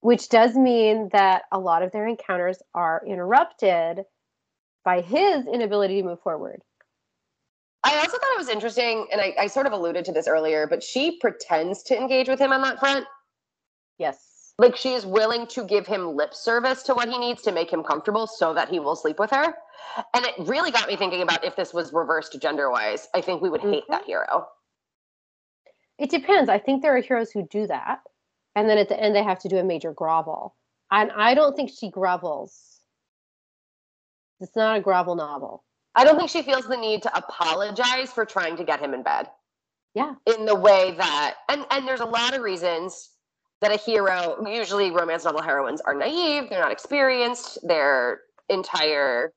which 0.00 0.28
does 0.28 0.54
mean 0.54 1.08
that 1.12 1.42
a 1.52 1.58
lot 1.58 1.82
of 1.82 1.92
their 1.92 2.06
encounters 2.06 2.58
are 2.74 3.02
interrupted 3.06 4.04
by 4.84 5.00
his 5.00 5.46
inability 5.46 6.00
to 6.00 6.08
move 6.08 6.20
forward. 6.20 6.62
I 7.84 7.96
also 7.96 8.18
thought 8.18 8.34
it 8.34 8.38
was 8.38 8.48
interesting, 8.48 9.06
and 9.12 9.20
I, 9.20 9.34
I, 9.38 9.46
sort 9.46 9.66
of 9.66 9.72
alluded 9.72 10.04
to 10.06 10.12
this 10.12 10.26
earlier, 10.26 10.66
but 10.66 10.82
she 10.82 11.18
pretends 11.18 11.82
to 11.84 11.96
engage 11.96 12.28
with 12.28 12.40
him 12.40 12.52
on 12.52 12.60
that 12.62 12.80
front. 12.80 13.06
Yes. 13.98 14.54
Like 14.58 14.76
she 14.76 14.94
is 14.94 15.06
willing 15.06 15.46
to 15.48 15.64
give 15.64 15.86
him 15.86 16.16
lip 16.16 16.34
service 16.34 16.82
to 16.84 16.94
what 16.94 17.08
he 17.08 17.16
needs 17.18 17.42
to 17.42 17.52
make 17.52 17.72
him 17.72 17.84
comfortable 17.84 18.26
so 18.26 18.52
that 18.54 18.68
he 18.68 18.80
will 18.80 18.96
sleep 18.96 19.20
with 19.20 19.30
her. 19.30 19.54
And 20.14 20.24
it 20.24 20.34
really 20.40 20.72
got 20.72 20.88
me 20.88 20.96
thinking 20.96 21.22
about 21.22 21.44
if 21.44 21.54
this 21.54 21.72
was 21.72 21.92
reversed 21.92 22.36
gender 22.40 22.68
wise, 22.68 23.06
I 23.14 23.20
think 23.20 23.40
we 23.40 23.50
would 23.50 23.60
hate 23.60 23.84
mm-hmm. 23.84 23.92
that 23.92 24.04
hero. 24.04 24.48
It 25.98 26.10
depends. 26.10 26.48
I 26.48 26.58
think 26.58 26.82
there 26.82 26.96
are 26.96 27.00
heroes 27.00 27.30
who 27.30 27.46
do 27.46 27.68
that 27.68 28.00
and 28.58 28.68
then 28.68 28.78
at 28.78 28.88
the 28.88 29.00
end 29.00 29.14
they 29.14 29.22
have 29.22 29.38
to 29.40 29.48
do 29.48 29.58
a 29.58 29.64
major 29.64 29.92
grovel. 29.92 30.54
And 30.90 31.12
i 31.12 31.34
don't 31.34 31.54
think 31.54 31.70
she 31.70 31.90
grovels. 31.90 32.80
It's 34.40 34.56
not 34.56 34.76
a 34.76 34.80
grovel 34.80 35.14
novel. 35.16 35.64
I 35.94 36.04
don't 36.04 36.16
think 36.16 36.30
she 36.30 36.42
feels 36.42 36.66
the 36.66 36.76
need 36.76 37.02
to 37.02 37.16
apologize 37.16 38.12
for 38.12 38.24
trying 38.24 38.56
to 38.56 38.64
get 38.64 38.80
him 38.80 38.94
in 38.94 39.02
bed. 39.02 39.28
Yeah. 39.94 40.14
In 40.26 40.44
the 40.44 40.54
way 40.54 40.94
that 40.96 41.36
and 41.48 41.64
and 41.70 41.86
there's 41.86 42.00
a 42.00 42.06
lot 42.06 42.34
of 42.34 42.42
reasons 42.42 43.10
that 43.60 43.72
a 43.72 43.76
hero 43.76 44.44
usually 44.46 44.90
romance 44.90 45.24
novel 45.24 45.42
heroines 45.42 45.80
are 45.80 45.94
naive 45.94 46.48
they're 46.48 46.60
not 46.60 46.72
experienced 46.72 47.58
their 47.66 48.20
entire 48.48 49.32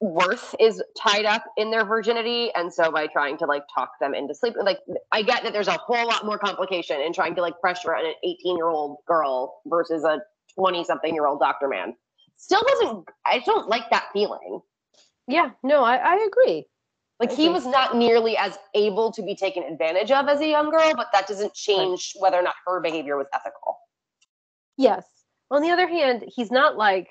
worth 0.00 0.54
is 0.58 0.82
tied 0.96 1.26
up 1.26 1.44
in 1.58 1.70
their 1.70 1.84
virginity 1.84 2.50
and 2.54 2.72
so 2.72 2.90
by 2.90 3.06
trying 3.06 3.36
to 3.36 3.44
like 3.44 3.62
talk 3.72 3.90
them 4.00 4.14
into 4.14 4.34
sleep 4.34 4.54
like 4.62 4.78
i 5.12 5.20
get 5.20 5.42
that 5.42 5.52
there's 5.52 5.68
a 5.68 5.72
whole 5.72 6.06
lot 6.06 6.24
more 6.24 6.38
complication 6.38 6.98
in 7.02 7.12
trying 7.12 7.34
to 7.34 7.42
like 7.42 7.58
pressure 7.60 7.92
an 7.92 8.14
18 8.24 8.56
year 8.56 8.68
old 8.68 8.96
girl 9.06 9.60
versus 9.66 10.02
a 10.04 10.18
20 10.54 10.84
something 10.84 11.14
year 11.14 11.26
old 11.26 11.38
doctor 11.38 11.68
man. 11.68 11.94
Still 12.36 12.62
doesn't 12.66 13.04
i 13.26 13.40
don't 13.40 13.68
like 13.68 13.90
that 13.90 14.06
feeling. 14.14 14.60
Yeah 15.28 15.50
no 15.62 15.84
i, 15.84 15.96
I 15.96 16.26
agree. 16.26 16.66
Like 17.18 17.32
I 17.32 17.34
he 17.34 17.50
was 17.50 17.66
not 17.66 17.94
nearly 17.94 18.38
as 18.38 18.58
able 18.74 19.12
to 19.12 19.22
be 19.22 19.34
taken 19.36 19.64
advantage 19.64 20.10
of 20.10 20.28
as 20.28 20.40
a 20.40 20.48
young 20.48 20.70
girl 20.70 20.92
but 20.96 21.08
that 21.12 21.26
doesn't 21.26 21.52
change 21.52 22.14
whether 22.18 22.38
or 22.38 22.42
not 22.42 22.54
her 22.66 22.80
behavior 22.80 23.18
was 23.18 23.26
ethical. 23.34 23.76
Yes. 24.78 25.04
On 25.50 25.60
the 25.60 25.70
other 25.70 25.86
hand 25.86 26.24
he's 26.26 26.50
not 26.50 26.78
like 26.78 27.08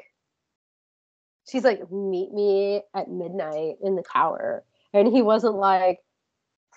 she's 1.49 1.63
like, 1.63 1.91
meet 1.91 2.31
me 2.31 2.81
at 2.93 3.09
midnight 3.09 3.75
in 3.81 3.95
the 3.95 4.03
tower. 4.03 4.63
And 4.93 5.07
he 5.07 5.21
wasn't 5.21 5.55
like, 5.55 5.99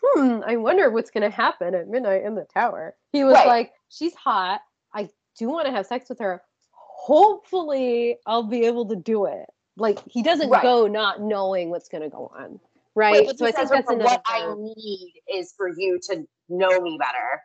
hmm, 0.02 0.40
I 0.46 0.56
wonder 0.56 0.90
what's 0.90 1.10
going 1.10 1.22
to 1.22 1.34
happen 1.34 1.74
at 1.74 1.88
midnight 1.88 2.24
in 2.24 2.34
the 2.34 2.44
tower. 2.44 2.94
He 3.12 3.24
was 3.24 3.34
right. 3.34 3.46
like, 3.46 3.72
she's 3.88 4.14
hot. 4.14 4.60
I 4.94 5.08
do 5.38 5.48
want 5.48 5.66
to 5.66 5.72
have 5.72 5.86
sex 5.86 6.08
with 6.08 6.18
her. 6.18 6.42
Hopefully, 6.72 8.16
I'll 8.26 8.42
be 8.42 8.64
able 8.66 8.86
to 8.86 8.96
do 8.96 9.26
it. 9.26 9.46
Like, 9.76 9.98
he 10.06 10.22
doesn't 10.22 10.50
right. 10.50 10.62
go 10.62 10.86
not 10.86 11.22
knowing 11.22 11.70
what's 11.70 11.88
going 11.88 12.02
to 12.02 12.10
go 12.10 12.30
on. 12.36 12.60
Right. 12.94 13.26
so 13.38 13.46
I 13.46 13.52
think 13.52 13.70
that's 13.70 13.90
another 13.90 14.04
what 14.04 14.22
I 14.26 14.54
need 14.54 15.14
is 15.32 15.54
for 15.56 15.68
you 15.68 15.98
to 16.10 16.26
know 16.50 16.80
me 16.80 16.98
better. 16.98 17.40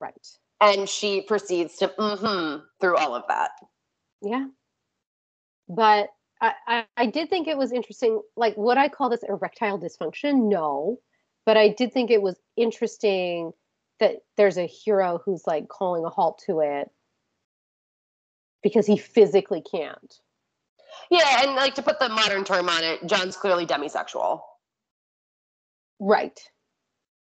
Right. 0.00 0.28
And 0.60 0.88
she 0.88 1.22
proceeds 1.22 1.76
to 1.78 1.88
mm-hmm 1.88 2.62
through 2.80 2.96
all 2.96 3.14
of 3.14 3.24
that. 3.28 3.52
Yeah. 4.22 4.46
But 5.68 6.10
I, 6.40 6.84
I, 6.96 7.06
did 7.06 7.30
think 7.30 7.48
it 7.48 7.56
was 7.56 7.72
interesting. 7.72 8.20
Like, 8.36 8.56
would 8.56 8.76
I 8.76 8.88
call 8.88 9.08
this 9.08 9.22
erectile 9.26 9.78
dysfunction? 9.78 10.48
No, 10.50 10.98
but 11.46 11.56
I 11.56 11.68
did 11.68 11.92
think 11.92 12.10
it 12.10 12.20
was 12.20 12.38
interesting 12.56 13.52
that 14.00 14.16
there's 14.36 14.58
a 14.58 14.66
hero 14.66 15.20
who's 15.24 15.46
like 15.46 15.68
calling 15.68 16.04
a 16.04 16.10
halt 16.10 16.42
to 16.46 16.60
it 16.60 16.90
because 18.62 18.86
he 18.86 18.98
physically 18.98 19.62
can't. 19.62 20.14
Yeah, 21.10 21.42
and 21.42 21.54
like 21.54 21.74
to 21.76 21.82
put 21.82 21.98
the 21.98 22.08
modern 22.08 22.44
term 22.44 22.68
on 22.68 22.84
it, 22.84 23.06
John's 23.06 23.36
clearly 23.36 23.66
demisexual. 23.66 24.40
Right. 25.98 26.38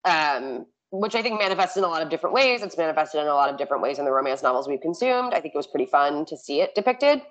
Um, 0.03 0.65
which 0.89 1.15
I 1.15 1.21
think 1.21 1.39
manifests 1.39 1.77
in 1.77 1.83
a 1.83 1.87
lot 1.87 2.01
of 2.01 2.09
different 2.09 2.33
ways. 2.33 2.61
It's 2.61 2.77
manifested 2.77 3.21
in 3.21 3.27
a 3.27 3.33
lot 3.33 3.49
of 3.49 3.57
different 3.57 3.83
ways 3.83 3.99
in 3.99 4.05
the 4.05 4.11
romance 4.11 4.43
novels 4.43 4.67
we've 4.67 4.81
consumed. 4.81 5.33
I 5.33 5.39
think 5.39 5.53
it 5.53 5.57
was 5.57 5.67
pretty 5.67 5.85
fun 5.85 6.25
to 6.25 6.35
see 6.35 6.61
it 6.61 6.75
depicted 6.75 7.21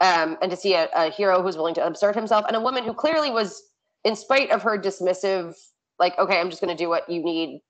um, 0.00 0.36
and 0.42 0.50
to 0.50 0.56
see 0.56 0.74
a, 0.74 0.88
a 0.94 1.10
hero 1.10 1.42
who's 1.42 1.56
willing 1.56 1.74
to 1.74 1.86
assert 1.86 2.14
himself 2.14 2.44
and 2.46 2.56
a 2.56 2.60
woman 2.60 2.84
who 2.84 2.92
clearly 2.92 3.30
was 3.30 3.62
in 4.04 4.14
spite 4.14 4.50
of 4.50 4.62
her 4.62 4.78
dismissive 4.78 5.54
like 5.98 6.18
okay 6.18 6.38
i'm 6.38 6.50
just 6.50 6.62
going 6.62 6.74
to 6.74 6.82
do 6.82 6.88
what 6.88 7.08
you 7.08 7.22
need 7.22 7.60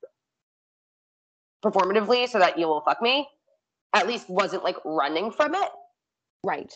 performatively 1.63 2.27
so 2.27 2.37
that 2.37 2.57
you 2.57 2.67
will 2.67 2.81
fuck 2.81 3.01
me 3.01 3.27
at 3.93 4.07
least 4.07 4.29
wasn't 4.29 4.63
like 4.63 4.77
running 4.85 5.31
from 5.31 5.55
it. 5.55 5.69
Right. 6.43 6.73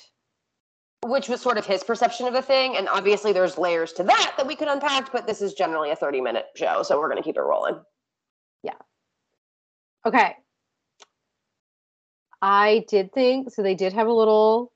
Which 1.05 1.29
was 1.29 1.41
sort 1.41 1.57
of 1.57 1.65
his 1.65 1.83
perception 1.83 2.27
of 2.27 2.33
the 2.33 2.41
thing 2.41 2.77
and 2.77 2.87
obviously 2.87 3.33
there's 3.33 3.57
layers 3.57 3.93
to 3.93 4.03
that 4.03 4.33
that 4.37 4.47
we 4.47 4.55
could 4.55 4.67
unpack 4.67 5.11
but 5.11 5.27
this 5.27 5.41
is 5.41 5.53
generally 5.53 5.91
a 5.91 5.95
30 5.95 6.21
minute 6.21 6.45
show 6.55 6.83
so 6.83 6.99
we're 6.99 7.09
going 7.09 7.21
to 7.21 7.23
keep 7.23 7.37
it 7.37 7.41
rolling. 7.41 7.79
Yeah. 8.63 8.73
Okay. 10.05 10.35
I 12.41 12.85
did 12.87 13.11
think 13.13 13.51
so 13.51 13.61
they 13.61 13.75
did 13.75 13.93
have 13.93 14.07
a 14.07 14.13
little 14.13 14.71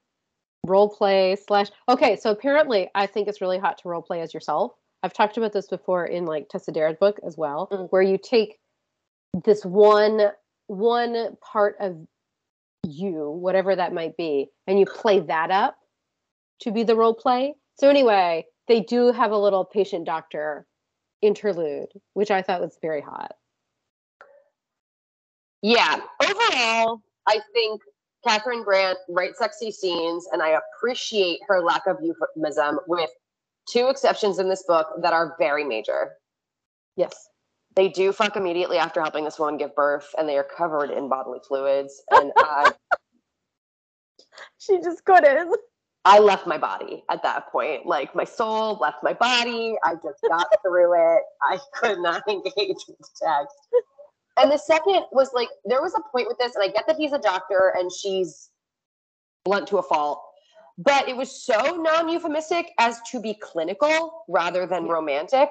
role 0.65 0.89
play 0.89 1.35
slash 1.35 1.67
okay 1.87 2.15
so 2.15 2.31
apparently 2.31 2.89
i 2.95 3.05
think 3.05 3.27
it's 3.27 3.41
really 3.41 3.59
hot 3.59 3.77
to 3.77 3.87
role 3.87 4.01
play 4.01 4.21
as 4.21 4.33
yourself. 4.33 4.73
I've 5.03 5.13
talked 5.13 5.37
about 5.37 5.53
this 5.53 5.67
before 5.67 6.05
in 6.05 6.25
like 6.25 6.49
tessa 6.49 6.71
dare's 6.71 6.97
book 6.97 7.19
as 7.25 7.37
well 7.37 7.69
mm-hmm. 7.71 7.83
where 7.85 8.01
you 8.01 8.17
take 8.17 8.57
this 9.43 9.63
one 9.63 10.31
one 10.67 11.37
part 11.41 11.75
of 11.79 11.95
you 12.83 13.29
whatever 13.29 13.75
that 13.75 13.93
might 13.93 14.17
be 14.17 14.47
and 14.65 14.79
you 14.79 14.85
play 14.85 15.19
that 15.19 15.51
up 15.51 15.77
to 16.61 16.71
be 16.71 16.83
the 16.83 16.95
role 16.95 17.13
play. 17.13 17.53
So 17.75 17.89
anyway 17.89 18.45
they 18.67 18.81
do 18.81 19.11
have 19.11 19.31
a 19.31 19.37
little 19.37 19.63
patient 19.63 20.05
doctor 20.05 20.65
interlude 21.21 21.89
which 22.13 22.31
i 22.31 22.41
thought 22.41 22.61
was 22.61 22.77
very 22.81 23.01
hot. 23.01 23.33
Yeah. 25.61 25.99
Overall 26.23 27.01
i 27.27 27.39
think 27.53 27.81
Kathryn 28.25 28.63
Grant 28.63 28.97
writes 29.09 29.39
sexy 29.39 29.71
scenes, 29.71 30.27
and 30.31 30.41
I 30.41 30.57
appreciate 30.59 31.39
her 31.47 31.61
lack 31.61 31.85
of 31.87 31.97
euphemism, 32.01 32.79
with 32.87 33.09
two 33.69 33.87
exceptions 33.87 34.39
in 34.39 34.49
this 34.49 34.63
book 34.67 34.87
that 35.01 35.13
are 35.13 35.35
very 35.39 35.63
major. 35.63 36.13
Yes. 36.95 37.29
They 37.75 37.89
do 37.89 38.13
fuck 38.13 38.37
immediately 38.37 38.77
after 38.77 39.01
helping 39.01 39.25
this 39.25 39.37
woman 39.37 39.57
give 39.57 39.75
birth, 39.75 40.07
and 40.17 40.27
they 40.29 40.37
are 40.37 40.45
covered 40.45 40.91
in 40.91 41.09
bodily 41.09 41.39
fluids. 41.47 42.01
And 42.09 42.31
I, 42.37 42.71
she 44.57 44.79
just 44.81 45.03
couldn't. 45.03 45.55
I 46.05 46.19
left 46.19 46.45
my 46.45 46.57
body 46.57 47.03
at 47.09 47.23
that 47.23 47.51
point. 47.51 47.85
Like 47.85 48.15
my 48.15 48.23
soul 48.23 48.77
left 48.79 49.03
my 49.03 49.13
body. 49.13 49.75
I 49.83 49.95
just 49.95 50.21
got 50.27 50.47
through 50.61 50.93
it. 50.93 51.23
I 51.41 51.59
could 51.73 51.99
not 51.99 52.23
engage 52.29 52.77
with 52.87 53.09
text. 53.21 53.55
And 54.37 54.51
the 54.51 54.57
second 54.57 55.05
was 55.11 55.31
like, 55.33 55.49
there 55.63 55.81
was 55.81 55.93
a 55.95 56.01
point 56.11 56.27
with 56.27 56.37
this, 56.37 56.55
and 56.55 56.63
I 56.63 56.67
get 56.67 56.87
that 56.87 56.97
he's 56.97 57.13
a 57.13 57.19
doctor 57.19 57.73
and 57.77 57.91
she's 57.91 58.49
blunt 59.45 59.67
to 59.67 59.77
a 59.77 59.83
fault, 59.83 60.21
but 60.77 61.07
it 61.07 61.15
was 61.15 61.43
so 61.43 61.77
non 61.77 62.09
euphemistic 62.09 62.71
as 62.79 62.99
to 63.11 63.21
be 63.21 63.33
clinical 63.33 64.25
rather 64.27 64.65
than 64.65 64.85
romantic. 64.85 65.49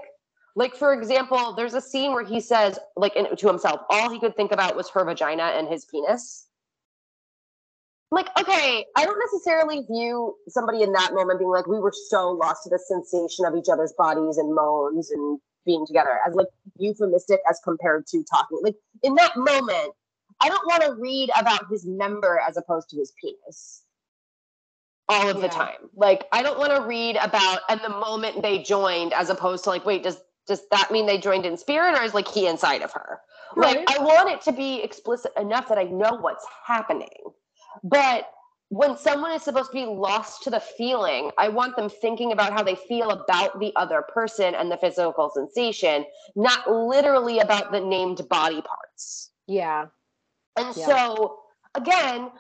Like, 0.57 0.74
for 0.76 0.93
example, 0.93 1.55
there's 1.55 1.74
a 1.74 1.80
scene 1.80 2.12
where 2.12 2.24
he 2.24 2.41
says, 2.41 2.78
like, 2.97 3.16
in, 3.16 3.35
to 3.35 3.49
himself, 3.49 3.80
all 3.91 4.11
he 4.11 4.20
could 4.20 4.37
think 4.37 4.53
about 4.53 4.76
was 4.76 4.89
her 4.91 5.05
vagina 5.05 5.43
and 5.43 5.66
his 5.68 5.85
penis 5.87 6.47
like 8.14 8.28
okay 8.39 8.87
i 8.97 9.05
don't 9.05 9.18
necessarily 9.18 9.82
view 9.91 10.35
somebody 10.49 10.82
in 10.82 10.93
that 10.93 11.12
moment 11.12 11.39
being 11.39 11.51
like 11.51 11.66
we 11.66 11.80
were 11.80 11.93
so 12.09 12.30
lost 12.30 12.62
to 12.62 12.70
the 12.70 12.78
sensation 12.78 13.45
of 13.45 13.55
each 13.57 13.68
other's 13.70 13.93
bodies 13.99 14.39
and 14.39 14.55
moans 14.55 15.11
and 15.11 15.41
being 15.64 15.86
together 15.86 16.18
as 16.26 16.34
like 16.34 16.46
euphemistic 16.78 17.40
as 17.48 17.60
compared 17.64 18.06
to 18.06 18.22
talking 18.24 18.60
like 18.62 18.76
in 19.02 19.14
that 19.14 19.36
moment 19.36 19.92
i 20.40 20.48
don't 20.48 20.66
want 20.66 20.82
to 20.82 20.94
read 21.00 21.30
about 21.38 21.66
his 21.70 21.86
member 21.86 22.40
as 22.46 22.56
opposed 22.56 22.88
to 22.90 22.96
his 22.96 23.12
penis 23.20 23.82
all 25.08 25.28
of 25.28 25.36
yeah. 25.36 25.42
the 25.42 25.48
time 25.48 25.90
like 25.94 26.24
i 26.32 26.42
don't 26.42 26.58
want 26.58 26.72
to 26.72 26.80
read 26.82 27.16
about 27.16 27.60
and 27.68 27.80
the 27.82 27.88
moment 27.88 28.42
they 28.42 28.58
joined 28.58 29.12
as 29.12 29.30
opposed 29.30 29.64
to 29.64 29.70
like 29.70 29.84
wait 29.84 30.02
does 30.02 30.18
does 30.46 30.62
that 30.70 30.90
mean 30.90 31.06
they 31.06 31.18
joined 31.18 31.46
in 31.46 31.56
spirit 31.56 31.98
or 31.98 32.02
is 32.02 32.14
like 32.14 32.28
he 32.28 32.46
inside 32.46 32.82
of 32.82 32.92
her 32.92 33.20
right. 33.56 33.78
like 33.78 33.98
i 33.98 34.02
want 34.02 34.30
it 34.30 34.40
to 34.40 34.52
be 34.52 34.82
explicit 34.82 35.32
enough 35.38 35.68
that 35.68 35.78
i 35.78 35.84
know 35.84 36.14
what's 36.14 36.46
happening 36.66 37.08
but 37.82 38.30
when 38.70 38.96
someone 38.96 39.32
is 39.32 39.42
supposed 39.42 39.70
to 39.70 39.74
be 39.74 39.86
lost 39.86 40.42
to 40.44 40.50
the 40.50 40.60
feeling, 40.60 41.30
I 41.38 41.48
want 41.48 41.76
them 41.76 41.88
thinking 41.88 42.32
about 42.32 42.52
how 42.52 42.62
they 42.62 42.74
feel 42.74 43.10
about 43.10 43.60
the 43.60 43.72
other 43.76 44.02
person 44.02 44.54
and 44.54 44.70
the 44.70 44.76
physical 44.76 45.30
sensation, 45.34 46.04
not 46.34 46.70
literally 46.70 47.38
about 47.38 47.72
the 47.72 47.80
named 47.80 48.26
body 48.28 48.62
parts. 48.62 49.30
Yeah. 49.46 49.86
And 50.56 50.74
yeah. 50.76 50.86
so, 50.86 51.38
again, 51.74 52.30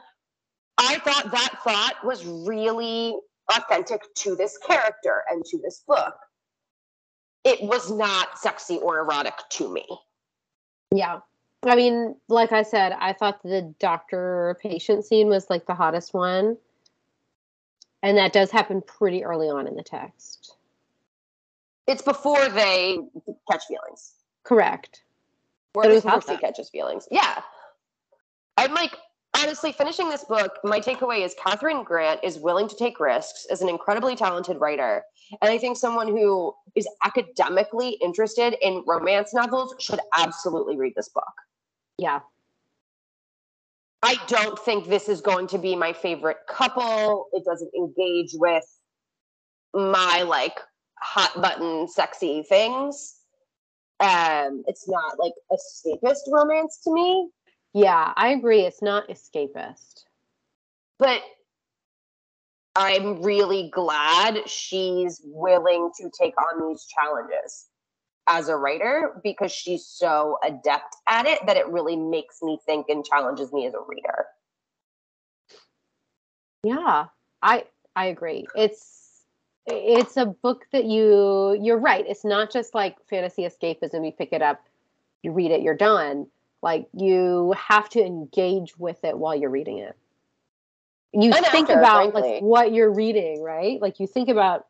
I 0.78 0.98
thought 0.98 1.30
that 1.30 1.58
thought 1.62 1.94
was 2.04 2.24
really 2.26 3.16
authentic 3.54 4.02
to 4.16 4.34
this 4.34 4.58
character 4.58 5.22
and 5.30 5.44
to 5.44 5.58
this 5.58 5.84
book. 5.86 6.14
It 7.44 7.60
was 7.62 7.90
not 7.90 8.38
sexy 8.38 8.78
or 8.78 8.98
erotic 8.98 9.34
to 9.50 9.72
me. 9.72 9.84
Yeah. 10.94 11.20
I 11.66 11.76
mean, 11.76 12.16
like 12.28 12.52
I 12.52 12.62
said, 12.62 12.92
I 12.92 13.12
thought 13.12 13.42
the 13.42 13.74
doctor 13.78 14.56
patient 14.60 15.04
scene 15.04 15.28
was 15.28 15.48
like 15.50 15.66
the 15.66 15.74
hottest 15.74 16.14
one. 16.14 16.56
And 18.02 18.18
that 18.18 18.32
does 18.32 18.50
happen 18.50 18.82
pretty 18.82 19.24
early 19.24 19.48
on 19.48 19.66
in 19.66 19.76
the 19.76 19.82
text. 19.82 20.56
It's 21.86 22.02
before 22.02 22.48
they 22.48 22.98
catch 23.50 23.64
feelings. 23.66 24.12
Correct. 24.42 25.02
Or 25.74 25.84
at 25.84 25.90
least 25.90 26.06
Halsey 26.06 26.36
catches 26.36 26.68
feelings. 26.68 27.08
Yeah. 27.10 27.40
I'm 28.56 28.74
like, 28.74 28.96
honestly, 29.36 29.72
finishing 29.72 30.08
this 30.08 30.24
book, 30.24 30.58
my 30.64 30.80
takeaway 30.80 31.24
is 31.24 31.34
Catherine 31.42 31.82
Grant 31.82 32.20
is 32.22 32.38
willing 32.38 32.68
to 32.68 32.76
take 32.76 33.00
risks, 33.00 33.46
as 33.50 33.62
an 33.62 33.68
incredibly 33.68 34.16
talented 34.16 34.60
writer. 34.60 35.02
And 35.40 35.50
I 35.50 35.58
think 35.58 35.76
someone 35.76 36.08
who 36.08 36.54
is 36.74 36.86
academically 37.04 37.98
interested 38.02 38.54
in 38.60 38.84
romance 38.86 39.34
novels 39.34 39.74
should 39.78 40.00
absolutely 40.16 40.76
read 40.76 40.92
this 40.94 41.08
book. 41.08 41.24
Yeah. 41.98 42.20
I 44.02 44.16
don't 44.26 44.58
think 44.58 44.88
this 44.88 45.08
is 45.08 45.20
going 45.20 45.46
to 45.48 45.58
be 45.58 45.74
my 45.74 45.92
favorite 45.92 46.38
couple. 46.46 47.26
It 47.32 47.44
doesn't 47.44 47.70
engage 47.74 48.32
with 48.34 48.64
my 49.72 50.22
like 50.26 50.60
hot 51.00 51.40
button 51.40 51.88
sexy 51.88 52.42
things. 52.42 53.16
Um, 54.00 54.62
it's 54.66 54.88
not 54.88 55.18
like 55.18 55.32
escapist 55.50 56.30
romance 56.30 56.80
to 56.84 56.92
me. 56.92 57.30
Yeah, 57.72 58.12
I 58.16 58.28
agree. 58.28 58.60
It's 58.60 58.82
not 58.82 59.08
escapist. 59.08 60.04
But 60.98 61.22
I'm 62.76 63.22
really 63.22 63.70
glad 63.72 64.48
she's 64.48 65.20
willing 65.24 65.90
to 66.00 66.10
take 66.20 66.34
on 66.40 66.68
these 66.68 66.86
challenges 66.86 67.68
as 68.26 68.48
a 68.48 68.56
writer 68.56 69.20
because 69.22 69.52
she's 69.52 69.84
so 69.84 70.38
adept 70.42 70.96
at 71.06 71.26
it 71.26 71.44
that 71.46 71.56
it 71.56 71.66
really 71.68 71.96
makes 71.96 72.42
me 72.42 72.58
think 72.64 72.88
and 72.88 73.04
challenges 73.04 73.52
me 73.52 73.66
as 73.66 73.74
a 73.74 73.80
reader. 73.86 74.26
Yeah, 76.62 77.06
I 77.42 77.64
I 77.94 78.06
agree. 78.06 78.46
It's 78.56 79.22
it's 79.66 80.16
a 80.16 80.26
book 80.26 80.66
that 80.72 80.84
you 80.84 81.58
you're 81.60 81.78
right. 81.78 82.04
It's 82.06 82.24
not 82.24 82.50
just 82.50 82.74
like 82.74 82.96
fantasy 83.08 83.42
escapism. 83.42 84.04
You 84.04 84.12
pick 84.12 84.32
it 84.32 84.42
up, 84.42 84.62
you 85.22 85.32
read 85.32 85.50
it, 85.50 85.62
you're 85.62 85.76
done. 85.76 86.26
Like 86.62 86.88
you 86.94 87.54
have 87.58 87.90
to 87.90 88.02
engage 88.02 88.78
with 88.78 89.04
it 89.04 89.18
while 89.18 89.34
you're 89.34 89.50
reading 89.50 89.78
it. 89.78 89.96
You 91.12 91.30
and 91.32 91.46
think 91.46 91.68
after, 91.68 91.78
about 91.78 92.12
frankly. 92.12 92.32
like 92.32 92.42
what 92.42 92.72
you're 92.72 92.92
reading, 92.92 93.42
right? 93.42 93.80
Like 93.80 94.00
you 94.00 94.06
think 94.06 94.28
about 94.28 94.66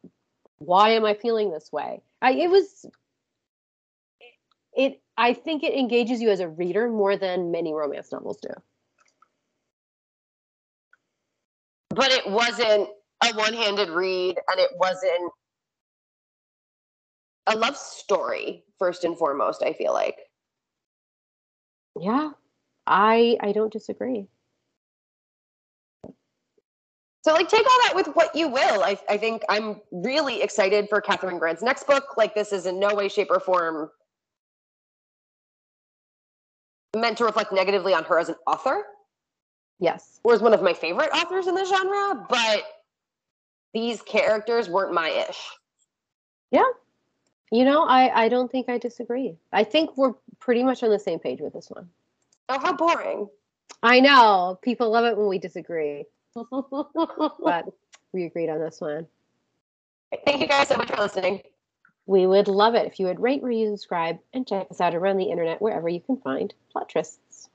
why 0.59 0.91
am 0.91 1.05
I 1.05 1.15
feeling 1.15 1.51
this 1.51 1.73
way? 1.73 2.03
I, 2.21 2.33
it 2.33 2.51
was 2.51 2.87
it 4.77 5.01
I 5.17 5.33
think 5.33 5.63
it 5.63 5.75
engages 5.75 6.21
you 6.21 6.31
as 6.31 6.41
a 6.41 6.49
reader 6.49 6.89
more 6.89 7.17
than 7.17 7.51
many 7.51 7.73
romance 7.73 8.11
novels 8.13 8.39
do. 8.41 8.49
But 11.91 12.11
it 12.11 12.29
wasn't 12.29 12.89
a 13.23 13.33
one-handed 13.37 13.89
read 13.91 14.37
and 14.49 14.61
it 14.61 14.71
wasn't 14.77 15.33
a 17.47 17.57
love 17.57 17.77
story 17.77 18.65
first 18.79 19.05
and 19.05 19.17
foremost, 19.17 19.63
I 19.63 19.73
feel 19.73 19.93
like. 19.93 20.19
Yeah. 22.01 22.31
I 22.87 23.37
I 23.41 23.53
don't 23.53 23.73
disagree. 23.73 24.27
So 27.25 27.33
like 27.33 27.49
take 27.49 27.65
all 27.65 27.81
that 27.87 27.93
with 27.95 28.09
what 28.09 28.35
you 28.35 28.49
will. 28.49 28.83
I 28.83 28.99
I 29.09 29.17
think 29.17 29.43
I'm 29.49 29.81
really 29.93 30.43
excited 30.43 30.89
for 30.91 31.01
Catherine 31.01 31.39
Grant's 31.39 31.63
next 31.63 31.87
book. 31.87 32.17
Like 32.17 32.35
this 32.35 32.53
is 32.53 32.67
in 32.67 32.79
no 32.79 32.95
way, 32.95 33.09
shape, 33.09 33.31
or 33.31 33.41
form 33.41 33.91
meant 36.95 37.19
to 37.19 37.25
reflect 37.25 37.53
negatively 37.53 37.95
on 37.95 38.05
her 38.05 38.19
as 38.19 38.29
an 38.29 38.37
author. 38.47 38.85
Yes. 39.79 40.21
Was 40.25 40.41
one 40.41 40.55
of 40.55 40.63
my 40.63 40.73
favorite 40.73 41.11
authors 41.13 41.47
in 41.47 41.55
the 41.55 41.65
genre, 41.65 42.27
but 42.29 42.63
these 43.73 44.01
characters 44.03 44.69
weren't 44.69 44.95
my 44.95 45.09
ish. 45.29 45.41
Yeah. 46.51 46.63
You 47.51 47.65
know, 47.65 47.85
I, 47.85 48.25
I 48.25 48.29
don't 48.29 48.51
think 48.51 48.69
I 48.69 48.79
disagree. 48.79 49.37
I 49.53 49.65
think 49.65 49.97
we're 49.97 50.15
pretty 50.39 50.63
much 50.63 50.83
on 50.83 50.91
the 50.91 50.99
same 50.99 51.19
page 51.19 51.41
with 51.41 51.53
this 51.53 51.69
one. 51.69 51.89
Oh, 52.49 52.59
how 52.59 52.73
boring. 52.73 53.29
I 53.83 54.01
know. 54.01 54.59
People 54.63 54.91
love 54.91 55.05
it 55.05 55.17
when 55.17 55.29
we 55.29 55.39
disagree. 55.39 56.05
but 56.35 57.67
we 58.13 58.25
agreed 58.25 58.49
on 58.49 58.61
this 58.61 58.81
one. 58.81 59.07
Thank 60.25 60.41
you 60.41 60.47
guys 60.47 60.69
so 60.69 60.77
much 60.77 60.91
for 60.91 61.01
listening. 61.01 61.43
We 62.07 62.27
would 62.27 62.49
love 62.49 62.75
it 62.75 62.87
if 62.87 63.01
you 63.01 63.07
would 63.07 63.21
rate, 63.21 63.43
review, 63.43 63.71
subscribe, 63.71 64.19
and 64.33 64.47
check 64.47 64.67
us 64.71 64.81
out 64.81 64.95
around 64.95 65.17
the 65.17 65.31
internet 65.31 65.63
wherever 65.63 65.89
you 65.89 66.01
can 66.01 66.19
find 66.19 66.53
plot 66.71 66.91
twists. 66.91 67.49